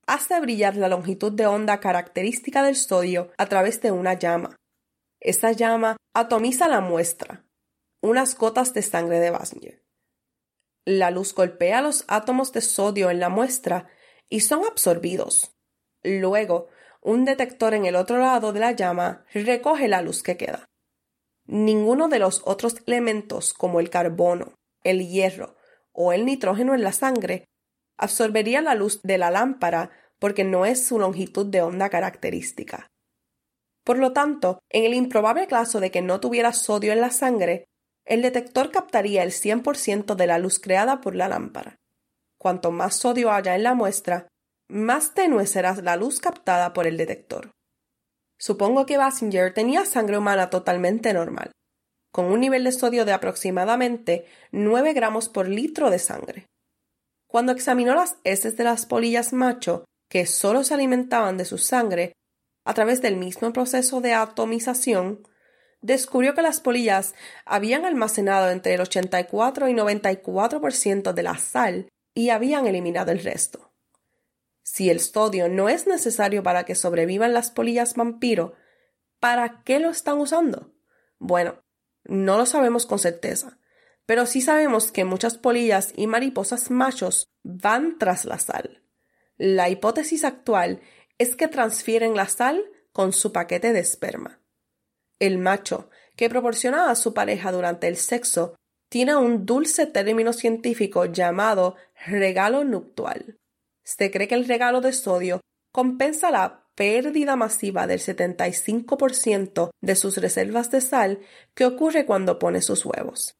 Hace 0.07 0.39
brillar 0.39 0.75
la 0.75 0.89
longitud 0.89 1.31
de 1.31 1.47
onda 1.47 1.79
característica 1.79 2.63
del 2.63 2.75
sodio 2.75 3.31
a 3.37 3.47
través 3.47 3.81
de 3.81 3.91
una 3.91 4.13
llama. 4.13 4.55
Esa 5.19 5.51
llama 5.53 5.97
atomiza 6.13 6.67
la 6.67 6.81
muestra, 6.81 7.45
unas 8.01 8.37
gotas 8.37 8.73
de 8.73 8.81
sangre 8.81 9.19
de 9.19 9.31
Basinger. 9.31 9.84
La 10.85 11.09
luz 11.09 11.33
golpea 11.33 11.81
los 11.81 12.05
átomos 12.07 12.53
de 12.53 12.61
sodio 12.61 13.09
en 13.09 13.19
la 13.19 13.29
muestra 13.29 13.89
y 14.29 14.41
son 14.41 14.63
absorbidos. 14.65 15.55
Luego, 16.03 16.67
un 17.01 17.25
detector 17.25 17.73
en 17.73 17.85
el 17.85 17.95
otro 17.95 18.19
lado 18.19 18.53
de 18.53 18.59
la 18.59 18.71
llama 18.71 19.25
recoge 19.33 19.87
la 19.87 20.03
luz 20.03 20.21
que 20.21 20.37
queda. 20.37 20.65
Ninguno 21.47 22.07
de 22.07 22.19
los 22.19 22.41
otros 22.45 22.77
elementos 22.85 23.53
como 23.53 23.79
el 23.79 23.89
carbono, 23.89 24.53
el 24.83 25.07
hierro 25.07 25.55
o 25.91 26.13
el 26.13 26.25
nitrógeno 26.25 26.75
en 26.75 26.83
la 26.83 26.91
sangre 26.91 27.45
absorbería 27.97 28.61
la 28.61 28.75
luz 28.75 29.01
de 29.01 29.17
la 29.17 29.31
lámpara 29.31 29.91
porque 30.19 30.43
no 30.43 30.65
es 30.65 30.85
su 30.85 30.99
longitud 30.99 31.47
de 31.47 31.61
onda 31.61 31.89
característica. 31.89 32.91
Por 33.83 33.97
lo 33.97 34.13
tanto, 34.13 34.59
en 34.69 34.85
el 34.85 34.93
improbable 34.93 35.47
caso 35.47 35.79
de 35.79 35.91
que 35.91 36.01
no 36.01 36.19
tuviera 36.19 36.53
sodio 36.53 36.91
en 36.91 37.01
la 37.01 37.11
sangre, 37.11 37.65
el 38.05 38.21
detector 38.21 38.71
captaría 38.71 39.23
el 39.23 39.31
100% 39.31 40.15
de 40.15 40.27
la 40.27 40.37
luz 40.37 40.59
creada 40.59 41.01
por 41.01 41.15
la 41.15 41.27
lámpara. 41.27 41.75
Cuanto 42.39 42.71
más 42.71 42.95
sodio 42.95 43.31
haya 43.31 43.55
en 43.55 43.63
la 43.63 43.73
muestra, 43.73 44.27
más 44.69 45.13
tenue 45.13 45.47
será 45.47 45.73
la 45.75 45.95
luz 45.95 46.19
captada 46.19 46.73
por 46.73 46.87
el 46.87 46.97
detector. 46.97 47.51
Supongo 48.39 48.85
que 48.85 48.97
Basinger 48.97 49.53
tenía 49.53 49.85
sangre 49.85 50.17
humana 50.17 50.49
totalmente 50.49 51.13
normal, 51.13 51.51
con 52.11 52.25
un 52.25 52.39
nivel 52.39 52.63
de 52.63 52.71
sodio 52.71 53.05
de 53.05 53.13
aproximadamente 53.13 54.25
9 54.51 54.93
gramos 54.93 55.29
por 55.29 55.47
litro 55.47 55.89
de 55.89 55.99
sangre. 55.99 56.45
Cuando 57.27 57.51
examinó 57.51 57.95
las 57.95 58.17
heces 58.23 58.55
de 58.57 58.63
las 58.63 58.85
polillas 58.85 59.33
macho, 59.33 59.85
que 60.09 60.25
solo 60.25 60.63
se 60.63 60.73
alimentaban 60.73 61.37
de 61.37 61.45
su 61.45 61.57
sangre, 61.57 62.13
a 62.65 62.73
través 62.73 63.01
del 63.01 63.17
mismo 63.17 63.51
proceso 63.53 64.01
de 64.01 64.13
atomización, 64.13 65.27
descubrió 65.85 66.33
que 66.33 66.41
las 66.41 66.59
polillas 66.59 67.13
habían 67.45 67.85
almacenado 67.85 68.49
entre 68.49 68.73
el 68.73 68.81
84 68.81 69.69
y 69.69 69.73
94% 69.73 71.13
de 71.13 71.23
la 71.23 71.37
sal 71.37 71.87
y 72.13 72.29
habían 72.29 72.65
eliminado 72.65 73.11
el 73.11 73.19
resto. 73.19 73.71
Si 74.63 74.89
el 74.89 74.99
sodio 74.99 75.47
no 75.47 75.69
es 75.69 75.85
necesario 75.85 76.41
para 76.41 76.65
que 76.65 76.73
sobrevivan 76.73 77.33
las 77.33 77.51
polillas 77.51 77.93
vampiro, 77.93 78.55
¿para 79.19 79.61
qué 79.63 79.79
lo 79.79 79.89
están 79.89 80.17
usando? 80.19 80.73
Bueno, 81.19 81.63
no 82.03 82.37
lo 82.37 82.47
sabemos 82.47 82.87
con 82.87 82.97
certeza, 82.97 83.59
pero 84.07 84.25
sí 84.25 84.41
sabemos 84.41 84.91
que 84.91 85.05
muchas 85.05 85.37
polillas 85.37 85.93
y 85.95 86.07
mariposas 86.07 86.71
machos 86.71 87.27
van 87.43 87.99
tras 87.99 88.25
la 88.25 88.39
sal. 88.39 88.81
La 89.37 89.69
hipótesis 89.69 90.23
actual 90.23 90.81
es 91.19 91.35
que 91.35 91.47
transfieren 91.47 92.15
la 92.15 92.27
sal 92.27 92.63
con 92.91 93.13
su 93.13 93.31
paquete 93.31 93.71
de 93.71 93.81
esperma. 93.81 94.39
El 95.19 95.37
macho, 95.37 95.89
que 96.15 96.29
proporciona 96.29 96.89
a 96.89 96.95
su 96.95 97.13
pareja 97.13 97.51
durante 97.51 97.87
el 97.87 97.97
sexo, 97.97 98.55
tiene 98.89 99.15
un 99.15 99.45
dulce 99.45 99.87
término 99.87 100.33
científico 100.33 101.05
llamado 101.05 101.75
regalo 102.05 102.63
nuptual. 102.63 103.37
Se 103.83 104.11
cree 104.11 104.27
que 104.27 104.35
el 104.35 104.47
regalo 104.47 104.81
de 104.81 104.93
sodio 104.93 105.41
compensa 105.71 106.31
la 106.31 106.65
pérdida 106.75 107.35
masiva 107.35 107.87
del 107.87 107.99
75% 107.99 109.71
de 109.81 109.95
sus 109.95 110.17
reservas 110.17 110.71
de 110.71 110.81
sal 110.81 111.19
que 111.53 111.65
ocurre 111.65 112.05
cuando 112.05 112.39
pone 112.39 112.61
sus 112.61 112.85
huevos. 112.85 113.35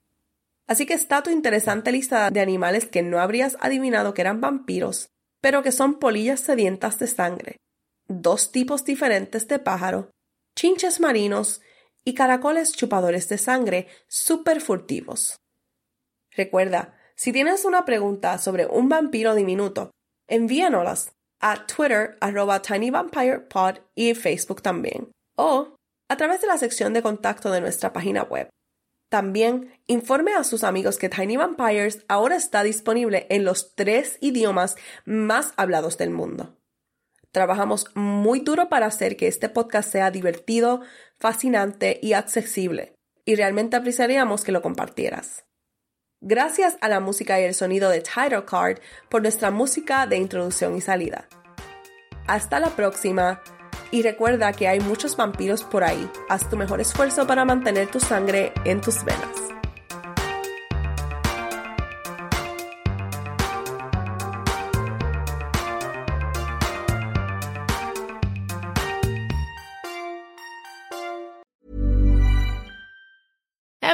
Así 0.67 0.85
que 0.85 0.93
está 0.93 1.21
tu 1.21 1.29
interesante 1.29 1.91
lista 1.91 2.29
de 2.31 2.39
animales 2.39 2.85
que 2.85 3.03
no 3.03 3.19
habrías 3.19 3.57
adivinado 3.59 4.13
que 4.13 4.21
eran 4.21 4.41
vampiros, 4.41 5.09
pero 5.41 5.61
que 5.61 5.71
son 5.71 5.99
polillas 5.99 6.39
sedientas 6.39 6.97
de 6.97 7.07
sangre, 7.07 7.57
dos 8.07 8.51
tipos 8.51 8.83
diferentes 8.83 9.47
de 9.47 9.59
pájaro, 9.59 10.09
chinches 10.55 10.99
marinos 10.99 11.61
y 12.06 12.13
caracoles 12.13 12.74
chupadores 12.74 13.28
de 13.28 13.38
sangre 13.38 13.88
súper 14.08 14.62
furtivos. 14.62 15.36
Recuerda, 16.32 16.96
si 17.15 17.34
tienes 17.34 17.65
una 17.65 17.84
pregunta 17.84 18.38
sobre 18.38 18.65
un 18.68 18.88
vampiro 18.88 19.36
diminuto 19.36 19.91
envíanoslas 20.28 21.12
a 21.39 21.65
Twitter 21.65 22.18
arroba 22.22 22.62
tinyvampirepod 22.62 23.80
y 23.94 24.13
Facebook 24.15 24.62
también, 24.62 25.12
o 25.36 25.76
a 26.10 26.18
través 26.18 26.41
de 26.41 26.48
la 26.48 26.58
sección 26.58 26.94
de 26.94 27.02
contacto 27.02 27.52
de 27.52 27.62
nuestra 27.62 27.94
página 27.94 28.24
web. 28.24 28.50
También 29.10 29.72
informe 29.86 30.34
a 30.34 30.44
sus 30.44 30.63
amigos 30.63 30.98
que 30.98 31.10
Tiny 31.10 31.38
Vampires 31.38 32.04
ahora 32.08 32.36
está 32.36 32.63
disponible 32.63 33.28
en 33.30 33.46
los 33.46 33.76
tres 33.76 34.18
idiomas 34.20 34.76
más 35.06 35.54
hablados 35.58 35.98
del 35.98 36.10
mundo. 36.10 36.58
Trabajamos 37.36 37.88
muy 37.95 38.39
duro 38.39 38.69
para 38.69 38.86
hacer 38.86 39.17
que 39.17 39.28
este 39.28 39.50
podcast 39.50 39.91
sea 39.91 40.10
divertido, 40.10 40.80
fascinante 41.19 42.00
y 42.02 42.13
accesible, 42.13 42.95
y 43.26 43.36
realmente 43.36 43.76
apreciaríamos 43.76 44.45
que 44.45 44.54
lo 44.54 44.62
compartieras. 44.62 45.43
Gracias 46.21 46.78
a 46.80 46.88
la 46.88 47.02
música 47.02 47.38
y 47.41 47.43
el 47.43 47.54
sonido 47.54 47.89
de 47.89 48.00
Title 48.00 48.45
Card 48.45 48.78
por 49.10 49.21
nuestra 49.21 49.52
música 49.52 50.08
de 50.08 50.15
introducción 50.15 50.78
y 50.78 50.82
salida. 50.82 51.28
Hasta 52.26 52.62
la 52.62 52.69
próxima 52.69 53.41
y 53.91 54.02
recuerda 54.02 54.54
que 54.54 54.69
hay 54.69 54.80
muchos 54.80 55.17
vampiros 55.17 55.65
por 55.65 55.84
ahí. 55.84 56.10
Haz 56.30 56.50
tu 56.50 56.56
mejor 56.56 56.80
esfuerzo 56.80 57.28
para 57.28 57.43
mantener 57.43 57.91
tu 57.91 58.00
sangre 58.00 58.54
en 58.63 58.80
tus 58.80 59.04
venas. 59.04 59.35